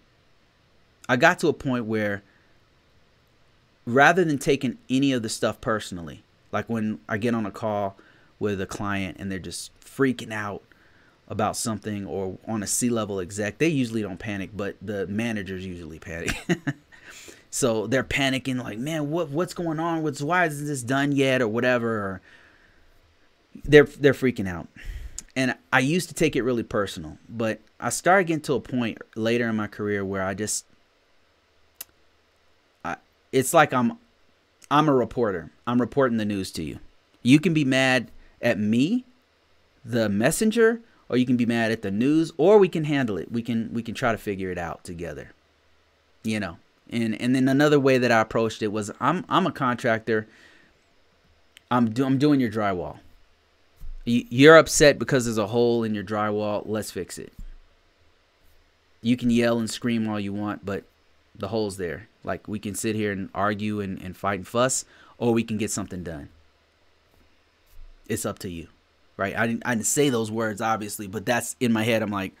I 1.08 1.16
got 1.16 1.38
to 1.40 1.48
a 1.48 1.52
point 1.52 1.84
where 1.86 2.22
rather 3.86 4.24
than 4.24 4.38
taking 4.38 4.78
any 4.88 5.12
of 5.12 5.22
the 5.22 5.28
stuff 5.28 5.60
personally, 5.60 6.24
like 6.52 6.68
when 6.68 7.00
I 7.08 7.18
get 7.18 7.34
on 7.34 7.46
a 7.46 7.50
call 7.50 7.96
with 8.38 8.60
a 8.60 8.66
client 8.66 9.16
and 9.18 9.30
they're 9.30 9.38
just 9.38 9.78
freaking 9.80 10.32
out 10.32 10.62
about 11.28 11.56
something 11.56 12.06
or 12.06 12.38
on 12.46 12.62
a 12.62 12.66
C-level 12.66 13.20
exec, 13.20 13.58
they 13.58 13.68
usually 13.68 14.02
don't 14.02 14.18
panic, 14.18 14.50
but 14.54 14.76
the 14.80 15.06
managers 15.06 15.66
usually 15.66 15.98
panic. 15.98 16.36
so 17.50 17.86
they're 17.86 18.04
panicking 18.04 18.62
like, 18.62 18.78
"Man, 18.78 19.10
what 19.10 19.30
what's 19.30 19.54
going 19.54 19.80
on? 19.80 20.02
What's 20.02 20.20
why 20.20 20.46
isn't 20.46 20.66
this 20.66 20.82
done 20.82 21.12
yet 21.12 21.40
or 21.42 21.48
whatever?" 21.48 21.88
Or 21.88 22.20
they're 23.64 23.84
they're 23.84 24.14
freaking 24.14 24.48
out. 24.48 24.68
And 25.36 25.56
I 25.72 25.80
used 25.80 26.08
to 26.08 26.14
take 26.14 26.36
it 26.36 26.42
really 26.42 26.62
personal, 26.62 27.18
but 27.28 27.60
I 27.80 27.90
started 27.90 28.28
getting 28.28 28.42
to 28.42 28.54
a 28.54 28.60
point 28.60 28.98
later 29.16 29.48
in 29.48 29.56
my 29.56 29.66
career 29.66 30.04
where 30.04 30.22
I 30.22 30.34
just 30.34 30.64
it's 33.34 33.52
like 33.52 33.72
I'm 33.74 33.98
I'm 34.70 34.88
a 34.88 34.94
reporter. 34.94 35.50
I'm 35.66 35.80
reporting 35.80 36.18
the 36.18 36.24
news 36.24 36.50
to 36.52 36.62
you. 36.62 36.78
You 37.22 37.40
can 37.40 37.52
be 37.52 37.64
mad 37.64 38.10
at 38.40 38.58
me, 38.58 39.04
the 39.84 40.08
messenger, 40.08 40.80
or 41.08 41.16
you 41.16 41.26
can 41.26 41.36
be 41.36 41.46
mad 41.46 41.72
at 41.72 41.82
the 41.82 41.90
news, 41.90 42.32
or 42.36 42.58
we 42.58 42.68
can 42.68 42.84
handle 42.84 43.18
it. 43.18 43.30
We 43.30 43.42
can 43.42 43.72
we 43.74 43.82
can 43.82 43.94
try 43.94 44.12
to 44.12 44.18
figure 44.18 44.50
it 44.50 44.58
out 44.58 44.84
together. 44.84 45.32
You 46.22 46.40
know. 46.40 46.58
And 46.90 47.20
and 47.20 47.34
then 47.34 47.48
another 47.48 47.80
way 47.80 47.98
that 47.98 48.12
I 48.12 48.20
approached 48.20 48.62
it 48.62 48.68
was 48.68 48.90
I'm 49.00 49.24
I'm 49.28 49.46
a 49.46 49.52
contractor. 49.52 50.28
I'm 51.70 51.90
do, 51.90 52.04
I'm 52.04 52.18
doing 52.18 52.40
your 52.40 52.50
drywall. 52.50 52.98
You're 54.06 54.58
upset 54.58 54.98
because 54.98 55.24
there's 55.24 55.38
a 55.38 55.46
hole 55.46 55.82
in 55.82 55.94
your 55.94 56.04
drywall. 56.04 56.62
Let's 56.66 56.90
fix 56.90 57.18
it. 57.18 57.32
You 59.00 59.16
can 59.16 59.30
yell 59.30 59.58
and 59.58 59.68
scream 59.68 60.08
all 60.08 60.20
you 60.20 60.32
want, 60.32 60.64
but 60.64 60.84
the 61.34 61.48
hole's 61.48 61.78
there. 61.78 62.06
Like 62.24 62.48
we 62.48 62.58
can 62.58 62.74
sit 62.74 62.96
here 62.96 63.12
and 63.12 63.28
argue 63.34 63.80
and, 63.80 64.00
and 64.02 64.16
fight 64.16 64.40
and 64.40 64.48
fuss, 64.48 64.84
or 65.18 65.32
we 65.32 65.44
can 65.44 65.58
get 65.58 65.70
something 65.70 66.02
done 66.02 66.30
it's 68.08 68.26
up 68.26 68.38
to 68.40 68.50
you, 68.50 68.68
right? 69.16 69.36
I 69.36 69.46
didn't 69.46 69.62
I 69.66 69.74
didn't 69.74 69.86
say 69.86 70.10
those 70.10 70.30
words 70.30 70.60
obviously, 70.60 71.06
but 71.06 71.26
that's 71.26 71.56
in 71.60 71.72
my 71.72 71.82
head. 71.82 72.02
I'm 72.02 72.10
like, 72.10 72.34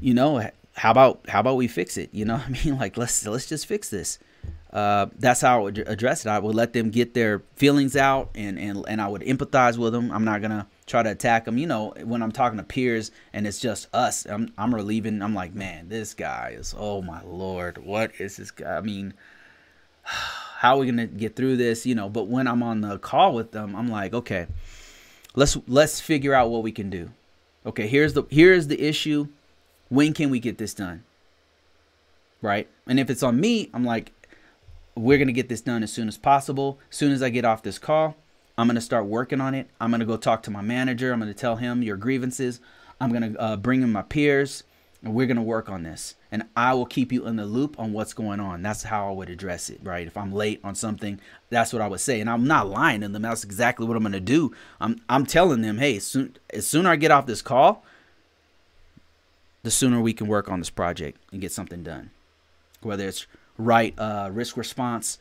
you 0.00 0.14
know, 0.14 0.48
how 0.74 0.90
about 0.90 1.20
how 1.28 1.40
about 1.40 1.56
we 1.56 1.68
fix 1.68 1.96
it? 1.96 2.10
You 2.12 2.24
know, 2.24 2.36
I 2.46 2.48
mean, 2.48 2.78
like 2.78 2.96
let's 2.96 3.26
let's 3.26 3.46
just 3.46 3.66
fix 3.66 3.88
this. 3.88 4.18
Uh, 4.72 5.06
that's 5.18 5.42
how 5.42 5.58
I 5.58 5.62
would 5.62 5.78
address 5.86 6.24
it. 6.24 6.30
I 6.30 6.38
would 6.38 6.54
let 6.54 6.72
them 6.72 6.90
get 6.90 7.12
their 7.14 7.40
feelings 7.56 7.96
out, 7.96 8.30
and 8.34 8.58
and 8.58 8.84
and 8.88 9.00
I 9.00 9.08
would 9.08 9.22
empathize 9.22 9.76
with 9.76 9.92
them. 9.92 10.10
I'm 10.10 10.24
not 10.24 10.40
gonna 10.42 10.66
try 10.86 11.02
to 11.02 11.10
attack 11.10 11.44
them. 11.44 11.58
You 11.58 11.66
know, 11.66 11.94
when 12.04 12.22
I'm 12.22 12.32
talking 12.32 12.58
to 12.58 12.64
peers 12.64 13.10
and 13.32 13.46
it's 13.46 13.58
just 13.58 13.88
us, 13.94 14.26
I'm 14.26 14.52
I'm 14.58 14.74
relieving. 14.74 15.22
I'm 15.22 15.34
like, 15.34 15.54
man, 15.54 15.88
this 15.88 16.14
guy 16.14 16.54
is. 16.58 16.74
Oh 16.76 17.02
my 17.02 17.22
lord, 17.22 17.78
what 17.78 18.12
is 18.18 18.36
this 18.36 18.50
guy? 18.50 18.76
I 18.76 18.80
mean 18.80 19.14
how 20.04 20.76
are 20.76 20.78
we 20.78 20.86
gonna 20.86 21.06
get 21.06 21.36
through 21.36 21.56
this? 21.56 21.86
You 21.86 21.94
know, 21.94 22.08
but 22.08 22.28
when 22.28 22.46
I'm 22.46 22.62
on 22.62 22.80
the 22.80 22.98
call 22.98 23.34
with 23.34 23.52
them, 23.52 23.74
I'm 23.74 23.88
like, 23.88 24.14
okay, 24.14 24.46
let's 25.34 25.58
let's 25.66 26.00
figure 26.00 26.34
out 26.34 26.50
what 26.50 26.62
we 26.62 26.72
can 26.72 26.90
do. 26.90 27.10
Okay, 27.64 27.86
here's 27.86 28.14
the 28.14 28.24
here's 28.30 28.66
the 28.68 28.80
issue. 28.80 29.28
When 29.88 30.14
can 30.14 30.30
we 30.30 30.40
get 30.40 30.58
this 30.58 30.74
done? 30.74 31.04
Right? 32.40 32.68
And 32.86 32.98
if 32.98 33.10
it's 33.10 33.22
on 33.22 33.40
me, 33.40 33.70
I'm 33.74 33.84
like, 33.84 34.12
we're 34.94 35.18
gonna 35.18 35.32
get 35.32 35.48
this 35.48 35.60
done 35.60 35.82
as 35.82 35.92
soon 35.92 36.08
as 36.08 36.18
possible. 36.18 36.78
As 36.90 36.96
soon 36.96 37.12
as 37.12 37.22
I 37.22 37.30
get 37.30 37.44
off 37.44 37.62
this 37.62 37.78
call, 37.78 38.16
I'm 38.62 38.68
gonna 38.68 38.80
start 38.80 39.06
working 39.06 39.40
on 39.40 39.56
it. 39.56 39.68
I'm 39.80 39.90
gonna 39.90 40.04
go 40.04 40.16
talk 40.16 40.44
to 40.44 40.52
my 40.52 40.62
manager. 40.62 41.12
I'm 41.12 41.18
gonna 41.18 41.34
tell 41.34 41.56
him 41.56 41.82
your 41.82 41.96
grievances. 41.96 42.60
I'm 43.00 43.12
gonna 43.12 43.34
uh, 43.36 43.56
bring 43.56 43.82
in 43.82 43.90
my 43.90 44.02
peers 44.02 44.62
and 45.02 45.14
we're 45.14 45.26
going 45.26 45.36
to 45.36 45.42
work 45.42 45.68
on 45.68 45.82
this. 45.82 46.14
And 46.30 46.44
i 46.56 46.72
will 46.72 46.86
keep 46.86 47.12
you 47.12 47.26
in 47.26 47.36
the 47.36 47.44
loop 47.44 47.78
on 47.78 47.92
what's 47.92 48.14
going 48.14 48.40
on. 48.40 48.62
That's 48.62 48.84
how 48.84 49.08
i 49.08 49.12
would 49.12 49.28
address 49.28 49.68
it 49.68 49.80
right? 49.82 50.06
If 50.06 50.16
i'm 50.16 50.32
late 50.32 50.60
on 50.62 50.74
something 50.74 51.20
that's 51.50 51.72
what 51.72 51.82
i 51.82 51.88
would 51.88 52.00
say. 52.00 52.20
And 52.20 52.30
i'm 52.30 52.46
not 52.46 52.68
lying 52.68 53.00
to 53.00 53.08
them. 53.08 53.22
That's 53.22 53.44
exactly 53.44 53.86
what 53.86 53.96
i'm 53.96 54.02
going 54.02 54.12
to 54.12 54.20
do. 54.20 54.52
I'm 54.80 55.00
i'm 55.08 55.26
telling 55.26 55.62
them 55.62 55.78
hey 55.78 55.96
as 55.96 56.06
soon 56.06 56.36
as 56.50 56.66
sooner 56.66 56.90
i 56.90 56.96
get 56.96 57.10
off 57.10 57.26
this 57.26 57.42
call 57.42 57.84
the 59.64 59.70
sooner 59.70 60.00
we 60.00 60.12
can 60.12 60.26
work 60.26 60.48
on 60.48 60.58
this 60.58 60.70
project 60.70 61.18
and 61.32 61.40
get 61.40 61.52
something 61.52 61.82
done. 61.82 62.10
Whether 62.80 63.08
it's 63.08 63.26
write 63.58 63.98
uh, 63.98 64.30
risk 64.32 64.56
response 64.56 65.18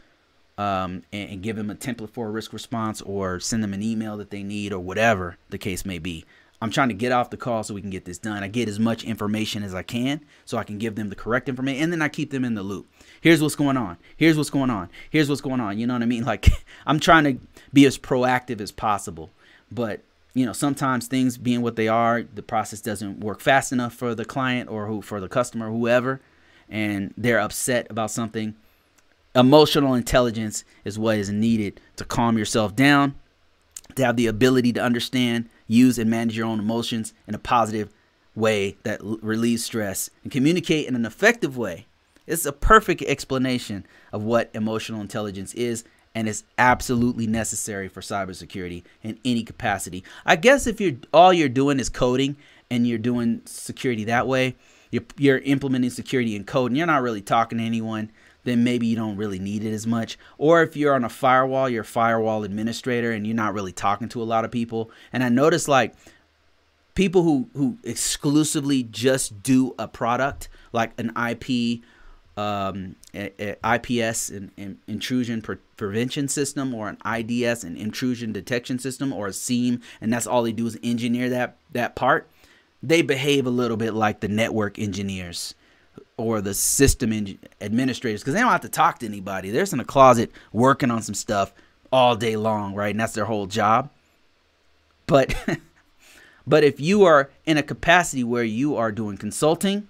um, 0.62 1.04
and, 1.12 1.30
and 1.32 1.44
give 1.44 1.56
them 1.56 1.70
a 1.70 1.76
template 1.76 2.12
for 2.12 2.28
a 2.28 2.32
risk 2.32 2.54
response 2.54 3.02
or 3.02 3.40
send 3.40 3.64
them 3.64 3.74
an 3.74 3.82
email 3.82 4.18
that 4.18 4.30
they 4.30 4.44
need 4.44 4.74
or 4.74 4.80
whatever 4.80 5.38
the 5.50 5.58
case 5.58 5.86
may 5.86 6.00
be 6.00 6.26
I'm 6.62 6.70
trying 6.70 6.90
to 6.90 6.94
get 6.94 7.12
off 7.12 7.32
the 7.32 7.38
call 7.38 7.64
so 7.64 7.74
we 7.74 7.82
can 7.82 7.90
get 7.90 8.06
this 8.06 8.20
done. 8.20 8.44
I 8.44 8.48
get 8.48 8.70
as 8.70 8.80
much 8.80 9.04
information 9.04 9.64
as 9.64 9.74
I 9.74 9.82
can 9.82 10.22
so 10.46 10.60
I 10.60 10.64
can 10.64 10.78
give 10.78 10.94
them 10.94 11.10
the 11.10 11.16
correct 11.16 11.50
information 11.50 11.84
and 11.84 11.92
then 11.92 12.04
I 12.04 12.08
keep 12.08 12.30
them 12.30 12.46
in 12.46 12.54
the 12.54 12.62
loop. 12.62 12.88
Here's 13.20 13.42
what's 13.42 13.56
going 13.56 13.78
on. 13.78 13.98
Here's 14.16 14.38
what's 14.38 14.52
going 14.52 14.70
on. 14.70 14.90
Here's 15.10 15.28
what's 15.28 15.42
going 15.42 15.60
on. 15.60 15.80
You 15.80 15.88
know 15.88 15.94
what 15.94 16.04
I 16.04 16.06
mean? 16.06 16.24
Like 16.32 16.48
I'm 16.86 17.02
trying 17.02 17.26
to 17.26 17.38
be 17.74 17.86
as 17.86 17.98
proactive 17.98 18.62
as 18.62 18.72
possible. 18.72 19.32
But, 19.70 20.02
you 20.34 20.46
know, 20.46 20.54
sometimes 20.54 21.08
things 21.08 21.38
being 21.38 21.62
what 21.62 21.76
they 21.76 21.90
are, 21.90 22.24
the 22.24 22.44
process 22.44 22.80
doesn't 22.80 23.20
work 23.20 23.42
fast 23.42 23.74
enough 23.74 23.94
for 23.94 24.16
the 24.16 24.24
client 24.24 24.70
or 24.70 24.86
who 24.88 25.02
for 25.02 25.20
the 25.20 25.28
customer, 25.28 25.70
whoever, 25.70 26.22
and 26.70 27.14
they're 27.18 27.40
upset 27.40 27.88
about 27.90 28.12
something. 28.12 28.56
Emotional 29.34 29.94
intelligence 29.94 30.66
is 30.84 31.00
what 31.00 31.18
is 31.18 31.30
needed 31.30 31.80
to 31.96 32.04
calm 32.04 32.38
yourself 32.38 32.76
down, 32.76 33.16
to 33.96 34.04
have 34.04 34.18
the 34.18 34.28
ability 34.28 34.74
to 34.74 34.82
understand 34.82 35.50
use 35.68 35.98
and 35.98 36.10
manage 36.10 36.36
your 36.36 36.46
own 36.46 36.60
emotions 36.60 37.14
in 37.28 37.36
a 37.36 37.40
positive 37.40 37.90
way 38.36 38.76
that 38.84 39.00
relieves 39.02 39.64
stress 39.64 40.10
and 40.24 40.32
communicate 40.32 40.88
in 40.88 40.96
an 40.96 41.06
effective 41.06 41.58
way. 41.58 41.86
It's 42.28 42.46
a 42.46 42.52
perfect 42.52 43.02
explanation 43.04 43.86
of 44.12 44.24
what 44.24 44.50
emotional 44.54 45.02
intelligence 45.02 45.54
is 45.54 45.84
and 46.14 46.28
is 46.28 46.44
absolutely 46.58 47.26
necessary 47.26 47.88
for 47.88 48.02
cybersecurity 48.02 48.84
in 49.02 49.18
any 49.24 49.44
capacity. 49.44 50.04
I 50.26 50.36
guess 50.36 50.68
if 50.68 50.82
you're 50.82 50.98
all 51.14 51.32
you're 51.32 51.50
doing 51.50 51.80
is 51.80 51.90
coding 51.90 52.36
and 52.70 52.86
you're 52.86 52.98
doing 52.98 53.42
security 53.46 54.04
that 54.06 54.28
way, 54.28 54.56
you're, 54.92 55.04
you're 55.18 55.38
implementing 55.40 55.90
security 55.90 56.36
in 56.36 56.44
code 56.44 56.72
and 56.72 56.78
you're 56.78 56.88
not 56.88 57.02
really 57.02 57.22
talking 57.22 57.60
to 57.60 57.64
anyone, 57.64 58.12
then 58.44 58.64
maybe 58.64 58.88
you 58.88 58.96
don't 58.96 59.18
really 59.18 59.40
need 59.40 59.64
it 59.64 59.74
as 59.74 59.86
much. 59.86 60.18
Or 60.38 60.64
if 60.64 60.76
you're 60.76 60.96
on 60.96 61.04
a 61.04 61.10
firewall, 61.10 61.70
you're 61.70 61.82
a 61.82 61.86
firewall 61.86 62.44
administrator 62.44 63.12
and 63.12 63.26
you're 63.26 63.36
not 63.36 63.54
really 63.54 63.72
talking 63.72 64.10
to 64.10 64.22
a 64.22 64.24
lot 64.24 64.46
of 64.46 64.52
people. 64.52 64.92
And 65.14 65.24
I 65.24 65.30
noticed 65.30 65.68
like 65.68 65.94
people 66.96 67.24
who 67.24 67.50
who 67.54 67.78
exclusively 67.84 68.84
just 68.84 69.44
do 69.44 69.76
a 69.80 69.88
product 69.88 70.50
like 70.74 70.92
an 70.98 71.12
IP 71.16 71.82
um, 72.38 72.96
a, 73.14 73.58
a 73.62 73.76
IPS 73.76 74.30
and, 74.30 74.52
and 74.58 74.78
intrusion 74.88 75.42
pre- 75.42 75.58
prevention 75.76 76.28
system 76.28 76.74
or 76.74 76.88
an 76.88 76.98
IDS 77.06 77.64
and 77.64 77.78
intrusion 77.78 78.32
detection 78.32 78.80
system 78.80 79.12
or 79.12 79.28
a 79.28 79.34
SIEM 79.34 79.82
and 80.00 80.12
that's 80.12 80.28
all 80.28 80.44
they 80.44 80.52
do 80.52 80.66
is 80.66 80.80
engineer 80.84 81.30
that 81.30 81.58
that 81.72 81.96
part 81.96 82.30
they 82.82 83.02
behave 83.02 83.46
a 83.46 83.52
little 83.52 83.78
bit 83.78 83.94
like 83.94 84.22
the 84.22 84.28
network 84.28 84.80
engineers 84.80 85.56
or 86.22 86.42
the 86.42 86.54
system 86.54 87.12
administrators 87.60 88.22
because 88.22 88.34
they 88.34 88.40
don't 88.40 88.52
have 88.52 88.62
to 88.62 88.70
talk 88.70 89.00
to 89.00 89.06
anybody. 89.06 89.50
They're 89.50 89.64
just 89.64 89.74
in 89.74 89.80
a 89.80 89.86
closet 89.86 90.32
working 90.54 90.92
on 90.92 91.02
some 91.02 91.16
stuff 91.16 91.54
all 91.92 92.16
day 92.16 92.38
long 92.38 92.74
right? 92.74 92.92
And 92.92 93.00
that's 93.00 93.14
their 93.14 93.26
whole 93.26 93.48
job. 93.48 93.90
But 95.08 95.36
but 96.48 96.64
if 96.64 96.80
you 96.80 97.04
are 97.04 97.30
in 97.46 97.58
a 97.58 97.64
capacity 97.64 98.24
where 98.24 98.44
you 98.44 98.76
are 98.76 98.92
doing 98.92 99.18
consulting 99.18 99.88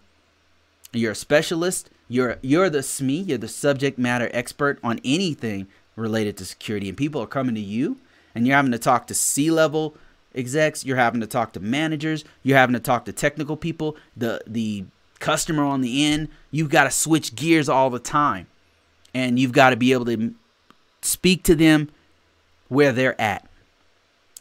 you're 0.93 1.11
a 1.11 1.15
specialist 1.15 1.89
you're 2.11 2.37
you're 2.41 2.69
the 2.69 2.79
SME, 2.79 3.29
you're 3.29 3.37
the 3.37 3.47
subject 3.47 3.97
matter 3.97 4.29
expert 4.33 4.79
on 4.83 4.99
anything 5.05 5.67
related 5.95 6.35
to 6.37 6.45
security, 6.45 6.89
and 6.89 6.97
people 6.97 7.21
are 7.21 7.27
coming 7.27 7.55
to 7.55 7.61
you, 7.61 7.97
and 8.35 8.45
you're 8.45 8.55
having 8.55 8.73
to 8.73 8.77
talk 8.77 9.07
to 9.07 9.13
C-level 9.13 9.95
execs, 10.35 10.83
you're 10.85 10.97
having 10.97 11.21
to 11.21 11.27
talk 11.27 11.53
to 11.53 11.61
managers, 11.61 12.25
you're 12.43 12.57
having 12.57 12.73
to 12.73 12.81
talk 12.81 13.05
to 13.05 13.13
technical 13.13 13.55
people, 13.55 13.95
the 14.17 14.41
the 14.45 14.83
customer 15.21 15.63
on 15.63 15.81
the 15.81 16.05
end. 16.05 16.27
You've 16.51 16.69
got 16.69 16.83
to 16.83 16.91
switch 16.91 17.35
gears 17.35 17.69
all 17.69 17.89
the 17.89 17.99
time, 17.99 18.47
and 19.13 19.39
you've 19.39 19.53
got 19.53 19.69
to 19.69 19.77
be 19.77 19.93
able 19.93 20.05
to 20.05 20.33
speak 21.01 21.43
to 21.43 21.55
them 21.55 21.89
where 22.67 22.91
they're 22.91 23.19
at. 23.19 23.47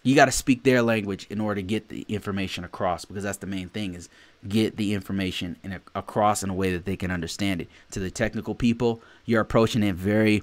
You 0.03 0.14
got 0.14 0.25
to 0.25 0.33
speak 0.33 0.62
their 0.62 0.81
language 0.81 1.27
in 1.29 1.40
order 1.40 1.61
to 1.61 1.66
get 1.66 1.88
the 1.88 2.07
information 2.09 2.64
across 2.64 3.05
because 3.05 3.23
that's 3.23 3.38
the 3.38 3.47
main 3.47 3.69
thing 3.69 3.95
is 3.95 4.09
get 4.49 4.79
the 4.79 4.95
information 4.95 5.57
in 5.62 5.75
a, 5.75 5.81
across 5.95 6.43
in 6.43 6.49
a 6.49 6.55
way 6.55 6.73
that 6.73 6.87
they 6.87 6.97
can 6.97 7.11
understand 7.11 7.61
it. 7.61 7.69
To 7.90 8.01
the 8.01 8.11
technical 8.11 8.55
people 8.55 9.03
you're 9.27 9.43
approaching 9.43 9.83
it 9.83 9.95
very 9.95 10.43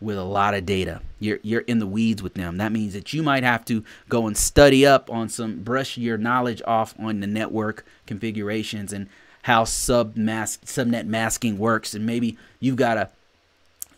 with 0.00 0.16
a 0.16 0.22
lot 0.22 0.54
of 0.54 0.66
data. 0.66 1.00
You're 1.18 1.40
you're 1.42 1.62
in 1.62 1.78
the 1.78 1.86
weeds 1.86 2.22
with 2.22 2.34
them. 2.34 2.58
That 2.58 2.70
means 2.72 2.92
that 2.92 3.12
you 3.12 3.22
might 3.22 3.42
have 3.42 3.64
to 3.66 3.82
go 4.08 4.26
and 4.26 4.36
study 4.36 4.86
up 4.86 5.10
on 5.10 5.28
some 5.28 5.60
brush 5.62 5.96
your 5.96 6.18
knowledge 6.18 6.62
off 6.66 6.94
on 6.98 7.20
the 7.20 7.26
network 7.26 7.84
configurations 8.06 8.92
and 8.92 9.08
how 9.48 9.64
sub 9.64 10.14
mask 10.14 10.62
subnet 10.66 11.06
masking 11.06 11.56
works 11.56 11.94
and 11.94 12.04
maybe 12.04 12.36
you've 12.60 12.76
got 12.76 12.94
to 12.94 13.08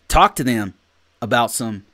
talk 0.07 0.37
to 0.37 0.45
them 0.45 0.75
about 1.21 1.51
some 1.51 1.85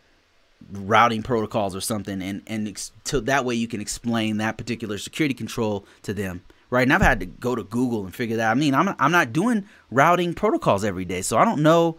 routing 0.70 1.22
protocols 1.22 1.74
or 1.74 1.80
something 1.80 2.20
and 2.20 2.42
and 2.46 2.68
ex- 2.68 2.92
to 3.04 3.18
that 3.18 3.46
way 3.46 3.54
you 3.54 3.66
can 3.66 3.80
explain 3.80 4.36
that 4.36 4.58
particular 4.58 4.98
security 4.98 5.32
control 5.32 5.86
to 6.02 6.12
them. 6.12 6.42
Right 6.68 6.82
and 6.82 6.92
i've 6.92 7.00
had 7.00 7.20
to 7.20 7.26
go 7.26 7.54
to 7.54 7.64
google 7.64 8.04
and 8.04 8.14
figure 8.14 8.36
that 8.36 8.50
i 8.50 8.54
mean 8.54 8.74
i'm, 8.74 8.94
I'm 8.98 9.12
not 9.12 9.32
doing 9.32 9.64
routing 9.90 10.34
protocols 10.34 10.84
every 10.84 11.06
day 11.06 11.22
so 11.22 11.38
i 11.38 11.44
don't 11.44 11.62
know. 11.62 11.96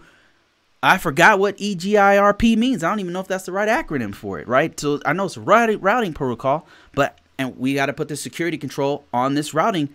I 0.83 0.99
forgot 0.99 1.39
what 1.39 1.57
egirp 1.57 2.55
means. 2.55 2.83
I 2.83 2.89
don't 2.89 2.99
even 2.99 3.11
know 3.13 3.19
if 3.19 3.27
that's 3.27 3.47
the 3.47 3.51
right 3.51 3.67
acronym 3.67 4.13
for 4.13 4.37
it 4.37 4.47
right? 4.47 4.79
So 4.79 5.01
i 5.07 5.13
know 5.13 5.25
it's 5.25 5.37
routing, 5.37 5.81
routing 5.81 6.13
protocol 6.13 6.67
but 6.93 7.17
and 7.39 7.57
we 7.57 7.73
got 7.73 7.87
to 7.87 7.93
put 7.93 8.09
the 8.09 8.15
security 8.15 8.59
control 8.59 9.05
on 9.11 9.33
this 9.33 9.55
routing 9.55 9.89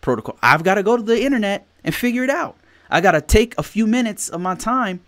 protocol 0.00 0.36
i've 0.42 0.62
got 0.62 0.74
to 0.74 0.82
go 0.82 0.96
to 0.96 1.02
the 1.02 1.22
internet 1.22 1.66
and 1.84 1.94
figure 1.94 2.24
it 2.24 2.30
out 2.30 2.56
i 2.90 3.00
got 3.00 3.12
to 3.12 3.20
take 3.20 3.54
a 3.58 3.62
few 3.62 3.86
minutes 3.86 4.28
of 4.28 4.40
my 4.40 4.54
time 4.54 5.00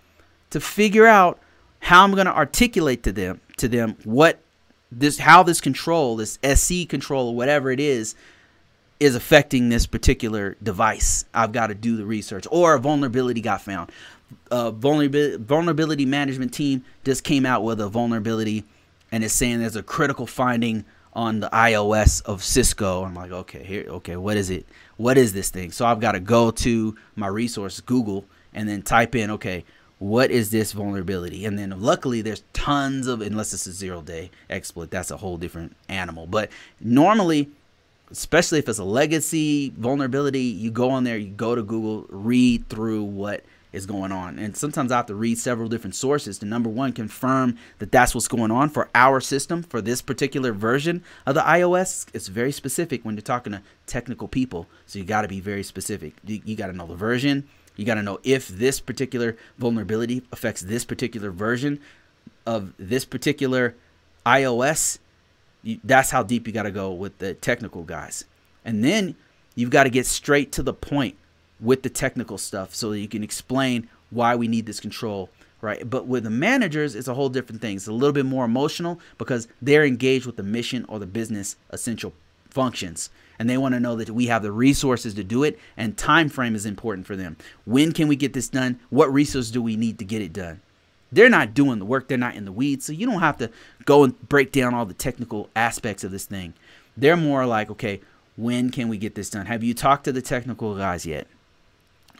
to 0.51 0.61
figure 0.61 1.07
out 1.07 1.39
how 1.81 2.05
I'm 2.05 2.13
going 2.13 2.27
to 2.27 2.37
articulate 2.37 3.03
to 3.05 3.13
them 3.13 3.41
to 3.57 3.69
them 3.69 3.97
what 4.05 4.41
this 4.93 5.19
how 5.19 5.43
this 5.43 5.61
control, 5.61 6.17
this 6.17 6.39
SC 6.45 6.89
control 6.89 7.29
or 7.29 7.35
whatever 7.35 7.71
it 7.71 7.81
is 7.81 8.15
is 8.99 9.15
affecting 9.15 9.71
this 9.71 9.87
particular 9.87 10.57
device. 10.63 11.25
I've 11.33 11.53
got 11.53 11.69
to 11.69 11.75
do 11.75 11.97
the 11.97 12.05
research 12.05 12.47
or 12.51 12.75
a 12.75 12.79
vulnerability 12.79 13.41
got 13.41 13.63
found. 13.63 13.91
A 14.51 14.71
vulnerability 14.71 15.43
vulnerability 15.43 16.07
management 16.07 16.53
team 16.53 16.85
just 17.05 17.25
came 17.25 17.47
out 17.47 17.65
with 17.65 17.81
a 17.81 17.89
vulnerability 17.89 18.65
and 19.11 19.25
it's 19.25 19.35
saying 19.35 19.61
there's 19.61 19.77
a 19.77 19.83
critical 19.83 20.27
finding 20.27 20.85
on 21.13 21.41
the 21.41 21.49
IOS 21.49 22.23
of 22.25 22.43
Cisco. 22.45 23.05
I'm 23.05 23.15
like, 23.15 23.33
okay, 23.33 23.65
here, 23.65 23.87
okay, 23.89 24.17
what 24.17 24.37
is 24.37 24.51
it? 24.51 24.67
What 24.97 25.19
is 25.19 25.33
this 25.33 25.51
thing? 25.51 25.73
So 25.73 25.87
I've 25.87 26.01
got 26.01 26.13
to 26.13 26.21
go 26.21 26.51
to 26.51 26.97
my 27.17 27.27
resource, 27.27 27.81
Google, 27.81 28.25
and 28.55 28.69
then 28.69 28.83
type 28.83 29.15
in, 29.15 29.31
okay, 29.33 29.65
what 29.99 30.31
is 30.31 30.51
this 30.51 30.73
vulnerability? 30.73 31.45
And 31.45 31.59
then 31.59 31.75
luckily 31.81 32.23
there's 32.23 32.43
tons 32.53 33.07
of 33.07 33.21
unless 33.21 33.53
it's 33.53 33.67
a 33.67 33.73
zero 33.73 34.01
day 34.01 34.31
exploit, 34.49 34.91
that's 34.91 35.11
a 35.11 35.17
whole 35.17 35.37
different 35.37 35.77
animal. 35.89 36.27
But 36.27 36.51
normally, 36.81 37.51
especially 38.11 38.59
if 38.59 38.69
it's 38.69 38.79
a 38.79 38.85
legacy 38.85 39.71
vulnerability, 39.77 40.41
you 40.41 40.71
go 40.71 40.91
on 40.91 41.05
there, 41.05 41.19
you 41.19 41.29
go 41.29 41.55
to 41.55 41.63
Google, 41.63 42.07
read 42.09 42.69
through 42.69 43.03
what 43.03 43.45
is 43.73 43.87
going 43.87 44.13
on. 44.13 44.39
And 44.39 44.57
sometimes 44.57 44.91
I 44.91 44.97
have 44.97 45.07
to 45.07 45.15
read 45.15 45.39
several 45.39 45.69
different 45.69 45.95
sources 45.95 46.39
to 46.39 46.47
number 46.47 46.69
one, 46.69 46.93
confirm 46.93 47.57
that 47.79 47.93
that's 47.93 48.15
what's 48.15 48.29
going 48.29 48.51
on 48.51 48.69
for 48.69 48.89
our 48.95 49.21
system, 49.21 49.63
for 49.63 49.81
this 49.81 50.03
particular 50.03 50.53
version 50.53 51.03
of 51.27 51.35
the 51.35 51.43
IOS. 51.43 52.07
It's 52.13 52.29
very 52.29 52.53
specific 52.53 53.05
when 53.05 53.15
you're 53.15 53.23
talking 53.23 53.53
to 53.53 53.63
technical 53.87 54.29
people. 54.29 54.67
So 54.87 54.99
you 54.99 55.05
got 55.05 55.23
to 55.23 55.29
be 55.29 55.41
very 55.41 55.63
specific. 55.63 56.15
You, 56.25 56.41
you 56.45 56.57
got 56.57 56.67
to 56.67 56.73
know 56.73 56.87
the 56.87 56.95
version, 56.95 57.49
you 57.77 57.85
got 57.85 57.95
to 57.95 58.03
know 58.03 58.19
if 58.25 58.49
this 58.49 58.81
particular 58.81 59.37
vulnerability 59.59 60.23
affects 60.33 60.61
this 60.61 60.85
particular 60.85 61.31
version 61.31 61.81
of 62.47 62.75
this 62.79 63.05
particular 63.05 63.75
IOS. 64.27 64.99
You, 65.63 65.81
that's 65.85 66.11
how 66.11 66.23
deep 66.23 66.47
you 66.47 66.53
got 66.53 66.65
to 66.65 66.71
go 66.71 66.93
with 66.93 67.19
the 67.19 67.35
technical 67.35 67.83
guys. 67.83 68.25
And 68.65 68.85
then 68.85 69.15
you've 69.55 69.71
got 69.71 69.85
to 69.85 69.91
get 69.91 70.07
straight 70.07 70.53
to 70.53 70.63
the 70.63 70.75
point 70.75 71.17
with 71.61 71.83
the 71.83 71.91
technical 71.91 72.39
stuff 72.39 72.75
so 72.75 72.91
that 72.91 73.01
you 73.01 73.09
can 73.09 73.23
explain 73.23 73.89
why 74.11 74.35
we 74.35 74.49
need 74.49 74.67
this 74.67 74.81
control 74.81 75.31
right? 75.61 75.89
But 75.89 76.07
with 76.07 76.25
the 76.25 76.31
managers, 76.31 76.95
it's 76.95 77.09
a 77.09 77.15
whole 77.15 77.29
different 77.29 77.61
thing. 77.61 77.77
It's 77.77 77.87
a 77.87 77.93
little 77.93 78.13
bit 78.13 78.27
more 78.27 78.45
emotional 78.45 79.01
because 79.19 79.49
they're 79.61 79.85
engaged 79.85 80.27
with 80.27 80.37
the 80.37 80.43
mission 80.43 80.85
or 80.89 80.99
the 80.99 81.07
business 81.07 81.57
essential 81.71 82.13
functions. 82.49 83.11
And 83.39 83.49
they 83.49 83.57
want 83.57 83.75
to 83.75 83.81
know 83.81 83.97
that 83.97 84.11
we 84.11 84.27
have 84.27 84.43
the 84.43 84.53
resources 84.53 85.15
to 85.15 85.25
do 85.25 85.45
it 85.45 85.59
and 85.77 85.97
time 85.97 86.29
frame 86.29 86.55
is 86.55 86.67
important 86.67 87.07
for 87.07 87.17
them. 87.17 87.37
When 87.65 87.93
can 87.93 88.09
we 88.09 88.17
get 88.17 88.33
this 88.33 88.49
done? 88.49 88.81
What 88.91 89.13
resources 89.13 89.51
do 89.51 89.63
we 89.63 89.77
need 89.77 89.99
to 89.99 90.05
get 90.05 90.23
it 90.23 90.33
done? 90.33 90.61
They're 91.13 91.31
not 91.31 91.55
doing 91.55 91.79
the 91.79 91.85
work. 91.85 92.09
They're 92.09 92.19
not 92.19 92.37
in 92.37 92.45
the 92.45 92.53
weeds. 92.53 92.85
So 92.85 92.93
you 92.93 93.07
don't 93.07 93.21
have 93.21 93.39
to 93.39 93.51
go 93.85 94.05
and 94.05 94.29
break 94.29 94.53
down 94.53 94.75
all 94.75 94.87
the 94.87 94.95
technical 94.95 95.49
aspects 95.57 96.05
of 96.05 96.11
this 96.11 96.27
thing. 96.27 96.55
They're 96.97 97.17
more 97.17 97.47
like 97.47 97.71
okay 97.71 98.01
when 98.37 98.71
can 98.71 98.89
we 98.89 98.97
get 98.97 99.15
this 99.15 99.29
done? 99.29 99.47
Have 99.47 99.63
you 99.63 99.75
talked 99.75 100.05
to 100.05 100.13
the 100.13 100.23
technical 100.23 100.75
guys 100.77 101.05
yet 101.05 101.27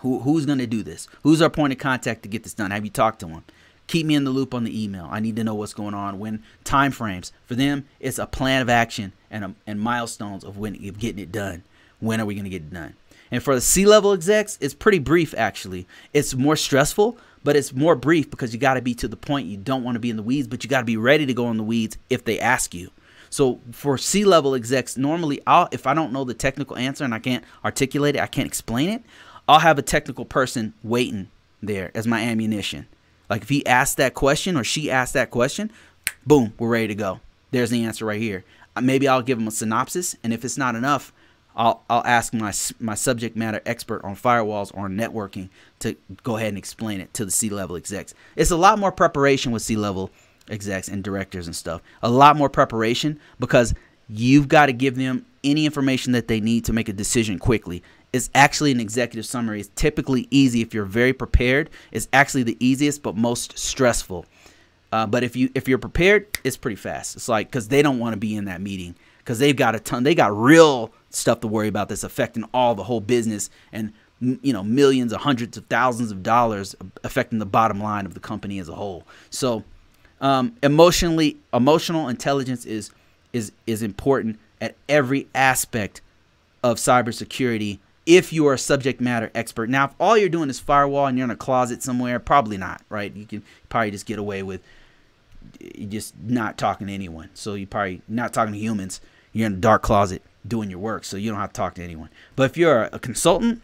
Who, 0.01 0.21
who's 0.21 0.47
going 0.47 0.59
to 0.59 0.67
do 0.67 0.83
this 0.83 1.09
who's 1.23 1.43
our 1.43 1.51
point 1.51 1.73
of 1.73 1.79
contact 1.79 2.23
to 2.23 2.29
get 2.29 2.43
this 2.43 2.55
done 2.55 2.71
have 2.71 2.85
you 2.85 2.91
talked 2.91 3.21
to 3.21 3.27
them 3.27 3.45
keep 3.91 4.07
me 4.07 4.15
in 4.15 4.23
the 4.23 4.31
loop 4.31 4.55
on 4.55 4.63
the 4.63 4.85
email. 4.85 5.09
I 5.11 5.19
need 5.19 5.35
to 5.35 5.43
know 5.43 5.57
what's 5.57 5.75
going 5.75 5.95
on. 5.95 6.21
When 6.21 6.45
time 6.63 6.93
frames 6.93 7.33
for 7.45 7.57
them, 7.57 7.87
it's 7.99 8.21
a 8.21 8.27
plan 8.27 8.63
of 8.63 8.69
action 8.69 9.13
and 9.33 9.45
a, 9.45 9.55
and 9.67 9.81
milestones 9.81 10.45
of 10.45 10.57
when 10.57 10.77
of 10.89 10.99
getting 11.01 11.19
it 11.19 11.33
done. 11.33 11.65
When 11.99 12.21
are 12.21 12.25
we 12.25 12.35
going 12.37 12.45
to 12.45 12.51
get 12.51 12.63
it 12.63 12.73
done? 12.73 12.95
And 13.33 13.43
for 13.43 13.53
the 13.53 13.61
C-level 13.61 14.13
execs, 14.13 14.59
it's 14.61 14.75
pretty 14.75 15.01
brief 15.01 15.35
actually. 15.37 15.89
It's 16.13 16.37
more 16.37 16.55
stressful, 16.55 17.19
but 17.43 17.57
it's 17.57 17.73
more 17.73 17.97
brief 17.97 18.31
because 18.31 18.55
you 18.55 18.61
got 18.61 18.75
to 18.75 18.81
be 18.81 18.95
to 18.95 19.09
the 19.09 19.17
point. 19.17 19.49
You 19.49 19.57
don't 19.57 19.83
want 19.83 19.97
to 19.97 20.01
be 20.01 20.11
in 20.11 20.17
the 20.17 20.23
weeds, 20.23 20.47
but 20.47 20.63
you 20.63 20.71
got 20.71 20.81
to 20.81 20.87
be 20.87 20.97
ready 20.97 21.27
to 21.27 21.35
go 21.35 21.51
in 21.51 21.57
the 21.57 21.65
weeds 21.65 21.99
if 22.09 22.25
they 22.25 22.39
ask 22.39 22.73
you. 22.73 22.93
So 23.29 23.61
for 23.73 23.99
C-level 23.99 24.55
execs, 24.55 24.97
normally 24.97 25.41
I'll 25.49 25.69
if 25.73 25.89
I 25.89 25.95
don't 25.95 26.13
know 26.13 26.23
the 26.23 26.35
technical 26.35 26.77
answer 26.77 27.03
and 27.03 27.13
I 27.13 27.19
can't 27.19 27.45
articulate 27.65 28.15
it, 28.15 28.21
I 28.21 28.29
can't 28.29 28.47
explain 28.47 28.89
it, 28.89 29.03
I'll 29.51 29.59
have 29.59 29.81
a 29.81 29.83
technical 29.83 30.25
person 30.25 30.75
waiting 30.85 31.29
there 31.61 31.91
as 31.93 32.07
my 32.07 32.21
ammunition. 32.21 32.87
Like 33.29 33.43
if 33.43 33.49
he 33.49 33.67
asks 33.67 33.97
that 33.97 34.15
question 34.15 34.57
or 34.57 34.63
she 34.63 34.89
asks 34.89 35.13
that 35.15 35.33
question, 35.33 35.73
boom, 36.25 36.53
we're 36.57 36.69
ready 36.69 36.87
to 36.87 36.95
go. 36.95 37.19
There's 37.51 37.71
the 37.71 37.85
answer 37.85 38.05
right 38.05 38.21
here. 38.21 38.45
Uh, 38.77 38.81
maybe 38.81 39.09
I'll 39.09 39.23
give 39.23 39.41
him 39.41 39.49
a 39.49 39.51
synopsis, 39.51 40.15
and 40.23 40.33
if 40.33 40.45
it's 40.45 40.57
not 40.57 40.77
enough, 40.77 41.13
I'll 41.57 41.83
I'll 41.91 42.07
ask 42.07 42.33
my 42.33 42.53
my 42.79 42.95
subject 42.95 43.35
matter 43.35 43.61
expert 43.67 44.05
on 44.05 44.15
firewalls 44.15 44.71
or 44.73 44.89
networking 44.89 45.49
to 45.81 45.97
go 46.23 46.37
ahead 46.37 46.51
and 46.51 46.59
explain 46.59 47.01
it 47.01 47.13
to 47.15 47.25
the 47.25 47.33
C-level 47.33 47.75
execs. 47.75 48.15
It's 48.37 48.53
a 48.53 48.57
lot 48.57 48.79
more 48.79 48.93
preparation 48.93 49.51
with 49.51 49.63
C-level 49.63 50.13
execs 50.49 50.87
and 50.87 51.03
directors 51.03 51.49
and 51.49 51.57
stuff. 51.57 51.83
A 52.05 52.09
lot 52.09 52.37
more 52.37 52.49
preparation 52.49 53.19
because 53.41 53.75
you've 54.09 54.47
got 54.47 54.67
to 54.67 54.73
give 54.73 54.95
them 54.95 55.27
any 55.43 55.67
information 55.67 56.13
that 56.13 56.29
they 56.29 56.39
need 56.39 56.65
to 56.67 56.73
make 56.73 56.89
a 56.89 56.93
decision 56.93 57.39
quickly 57.41 57.83
is 58.13 58.31
actually 58.35 58.73
an 58.73 58.81
executive 58.81 59.25
summary. 59.25 59.61
It's 59.61 59.71
typically 59.75 60.27
easy 60.31 60.63
if 60.63 60.75
you're 60.75 60.85
very 60.85 61.13
prepared. 61.13 61.71
It's 61.93 62.09
actually 62.13 62.43
the 62.43 62.57
easiest 62.59 63.03
but 63.03 63.17
most 63.17 63.59
stressful. 63.59 64.27
Uh, 64.93 65.07
but 65.07 65.23
if 65.23 65.37
you 65.37 65.51
if 65.55 65.69
you're 65.69 65.79
prepared, 65.79 66.27
it's 66.43 66.57
pretty 66.57 66.77
fast. 66.77 67.17
It's 67.17 67.29
like 67.29 67.49
because 67.49 67.69
they 67.69 67.83
don't 67.83 67.99
want 67.99 68.15
to 68.15 68.19
be 68.19 68.35
in 68.35 68.47
that 68.47 68.61
meeting 68.61 68.97
because 69.19 69.39
they've 69.39 69.57
got 69.57 69.75
a 69.75 69.81
ton. 69.81 70.03
They 70.03 70.15
got 70.15 70.37
real 70.37 70.93
stuff 71.11 71.41
to 71.41 71.49
worry 71.49 71.69
about 71.69 71.89
that's 71.89 72.03
affecting 72.03 72.45
all 72.53 72.75
the 72.75 72.83
whole 72.85 73.01
business 73.01 73.51
and 73.73 73.93
you 74.21 74.53
know 74.53 74.65
millions 74.65 75.13
or 75.13 75.19
hundreds 75.19 75.57
of 75.57 75.65
thousands 75.67 76.11
of 76.11 76.23
dollars 76.23 76.75
affecting 77.05 77.39
the 77.39 77.47
bottom 77.47 77.81
line 77.81 78.05
of 78.05 78.15
the 78.15 78.21
company 78.21 78.59
as 78.59 78.69
a 78.69 78.75
whole. 78.75 79.07
So 79.31 79.65
um, 80.21 80.57
emotionally, 80.63 81.37
emotional 81.55 82.09
intelligence 82.09 82.67
is 82.67 82.91
is 83.33 83.53
is 83.69 83.83
important 83.83 84.41
at 84.61 84.75
every 84.89 85.29
aspect 85.35 86.01
of 86.65 86.77
cybersecurity 86.77 87.79
if 88.07 88.33
you 88.33 88.47
are 88.47 88.55
a 88.55 88.59
subject 88.59 89.01
matter 89.01 89.31
expert. 89.35 89.69
Now, 89.69 89.87
if 89.87 89.95
all 90.01 90.17
you're 90.17 90.29
doing 90.29 90.51
is 90.51 90.59
firewall 90.59 91.07
and 91.07 91.19
you're 91.19 91.25
in 91.25 91.31
a 91.31 91.37
closet 91.37 91.83
somewhere, 91.83 92.19
probably 92.19 92.57
not, 92.57 92.83
right? 92.89 93.15
You 93.15 93.27
can 93.27 93.43
probably 93.69 93.91
just 93.91 94.07
get 94.07 94.19
away 94.19 94.43
with 94.43 94.63
just 95.89 96.15
not 96.23 96.59
talking 96.59 96.87
to 96.87 96.93
anyone. 96.93 97.31
So 97.35 97.55
you 97.55 97.67
probably 97.67 98.03
not 98.09 98.33
talking 98.33 98.53
to 98.53 98.59
humans. 98.59 99.01
You're 99.33 99.47
in 99.47 99.55
a 99.55 99.57
dark 99.57 99.83
closet 99.83 100.23
doing 100.47 100.71
your 100.71 100.79
work, 100.79 101.05
so 101.05 101.17
you 101.17 101.31
don't 101.31 101.41
have 101.41 101.53
to 101.53 101.57
talk 101.57 101.75
to 101.75 101.83
anyone. 101.83 102.09
But 102.37 102.45
if 102.45 102.57
you're 102.57 102.85
a 102.85 102.99
consultant, 102.99 103.63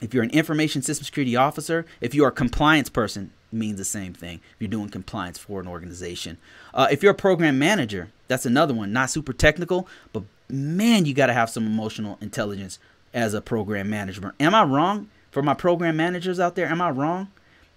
if 0.00 0.12
you're 0.12 0.22
an 0.22 0.30
information 0.30 0.82
system 0.82 1.04
security 1.04 1.36
officer, 1.36 1.86
if 2.00 2.14
you're 2.14 2.28
a 2.28 2.32
compliance 2.32 2.88
person, 2.88 3.32
means 3.52 3.78
the 3.78 3.84
same 3.84 4.12
thing. 4.12 4.40
If 4.54 4.56
you're 4.60 4.68
doing 4.68 4.90
compliance 4.90 5.38
for 5.38 5.60
an 5.60 5.66
organization, 5.68 6.36
uh, 6.74 6.88
if 6.90 7.02
you're 7.02 7.12
a 7.12 7.16
program 7.16 7.58
manager, 7.58 8.10
that's 8.28 8.44
another 8.44 8.74
one. 8.74 8.92
Not 8.92 9.10
super 9.10 9.32
technical, 9.32 9.88
but 10.12 10.24
man, 10.48 11.06
you 11.06 11.14
got 11.14 11.26
to 11.26 11.32
have 11.32 11.48
some 11.48 11.66
emotional 11.66 12.18
intelligence 12.20 12.78
as 13.16 13.34
a 13.34 13.40
program 13.40 13.88
manager. 13.90 14.34
Am 14.38 14.54
I 14.54 14.62
wrong 14.62 15.08
for 15.32 15.42
my 15.42 15.54
program 15.54 15.96
managers 15.96 16.38
out 16.38 16.54
there? 16.54 16.66
Am 16.66 16.80
I 16.80 16.90
wrong? 16.90 17.28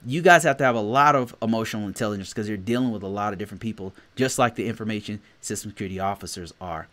You 0.05 0.21
guys 0.21 0.43
have 0.43 0.57
to 0.57 0.63
have 0.63 0.75
a 0.75 0.81
lot 0.81 1.15
of 1.15 1.35
emotional 1.41 1.87
intelligence 1.87 2.29
because 2.29 2.47
you're 2.47 2.57
dealing 2.57 2.91
with 2.91 3.03
a 3.03 3.07
lot 3.07 3.33
of 3.33 3.39
different 3.39 3.61
people, 3.61 3.93
just 4.15 4.37
like 4.37 4.55
the 4.55 4.67
information 4.67 5.21
system 5.41 5.71
security 5.71 5.99
officers 5.99 6.53
are. 6.61 6.87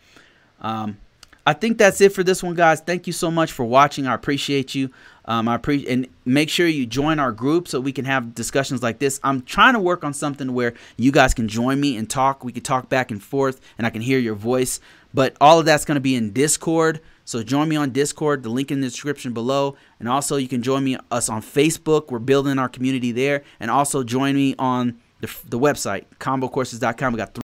Um, 0.61 0.97
I 1.45 1.53
think 1.53 1.79
that's 1.79 2.01
it 2.01 2.13
for 2.13 2.25
this 2.25 2.43
one, 2.43 2.55
guys. 2.55 2.81
Thank 2.81 3.07
you 3.07 3.13
so 3.13 3.31
much 3.31 3.53
for 3.53 3.65
watching. 3.65 4.07
I 4.07 4.15
appreciate 4.15 4.75
you. 4.75 4.91
Um, 5.27 5.49
I 5.49 5.55
appreciate 5.55 5.93
and 5.93 6.09
make 6.25 6.49
sure 6.49 6.67
you 6.67 6.87
join 6.87 7.19
our 7.21 7.31
group 7.31 7.69
so 7.69 7.81
we 7.81 7.93
can 7.93 8.05
have 8.05 8.35
discussions 8.35 8.83
like 8.83 8.99
this. 8.99 9.21
I'm 9.23 9.43
trying 9.43 9.75
to 9.75 9.81
work 9.81 10.03
on 10.03 10.15
something 10.15 10.55
where 10.55 10.75
you 10.97 11.13
guys 11.13 11.35
can 11.35 11.47
join 11.47 11.79
me 11.81 11.97
and 11.97 12.09
talk. 12.09 12.45
We 12.45 12.53
can 12.53 12.63
talk 12.63 12.89
back 12.89 13.11
and 13.11 13.23
forth, 13.23 13.61
and 13.79 13.87
I 13.87 13.91
can 13.91 14.03
hear 14.03 14.19
your 14.19 14.35
voice. 14.35 14.81
But 15.15 15.37
all 15.41 15.61
of 15.61 15.67
that's 15.67 15.85
going 15.85 15.97
to 15.97 16.01
be 16.01 16.17
in 16.17 16.33
Discord. 16.33 17.01
So 17.27 17.43
join 17.43 17.69
me 17.69 17.77
on 17.77 17.91
Discord. 17.91 18.45
The 18.45 18.49
link 18.49 18.71
in 18.71 18.81
the 18.81 18.87
description 18.87 19.35
below, 19.35 19.77
and 19.99 20.09
also 20.09 20.37
you 20.37 20.49
can 20.49 20.63
join 20.63 20.85
me 20.85 20.97
us 21.11 21.29
on 21.29 21.43
Facebook. 21.43 22.11
We're 22.11 22.21
building 22.21 22.59
our 22.59 22.69
community 22.69 23.13
there, 23.13 23.43
and 23.61 23.71
also 23.71 24.05
join 24.05 24.37
me 24.37 24.55
on 24.59 24.99
the, 25.21 25.35
the 25.45 25.59
website 25.59 26.05
convocourses.com. 26.21 27.13
We 27.13 27.17
got 27.17 27.35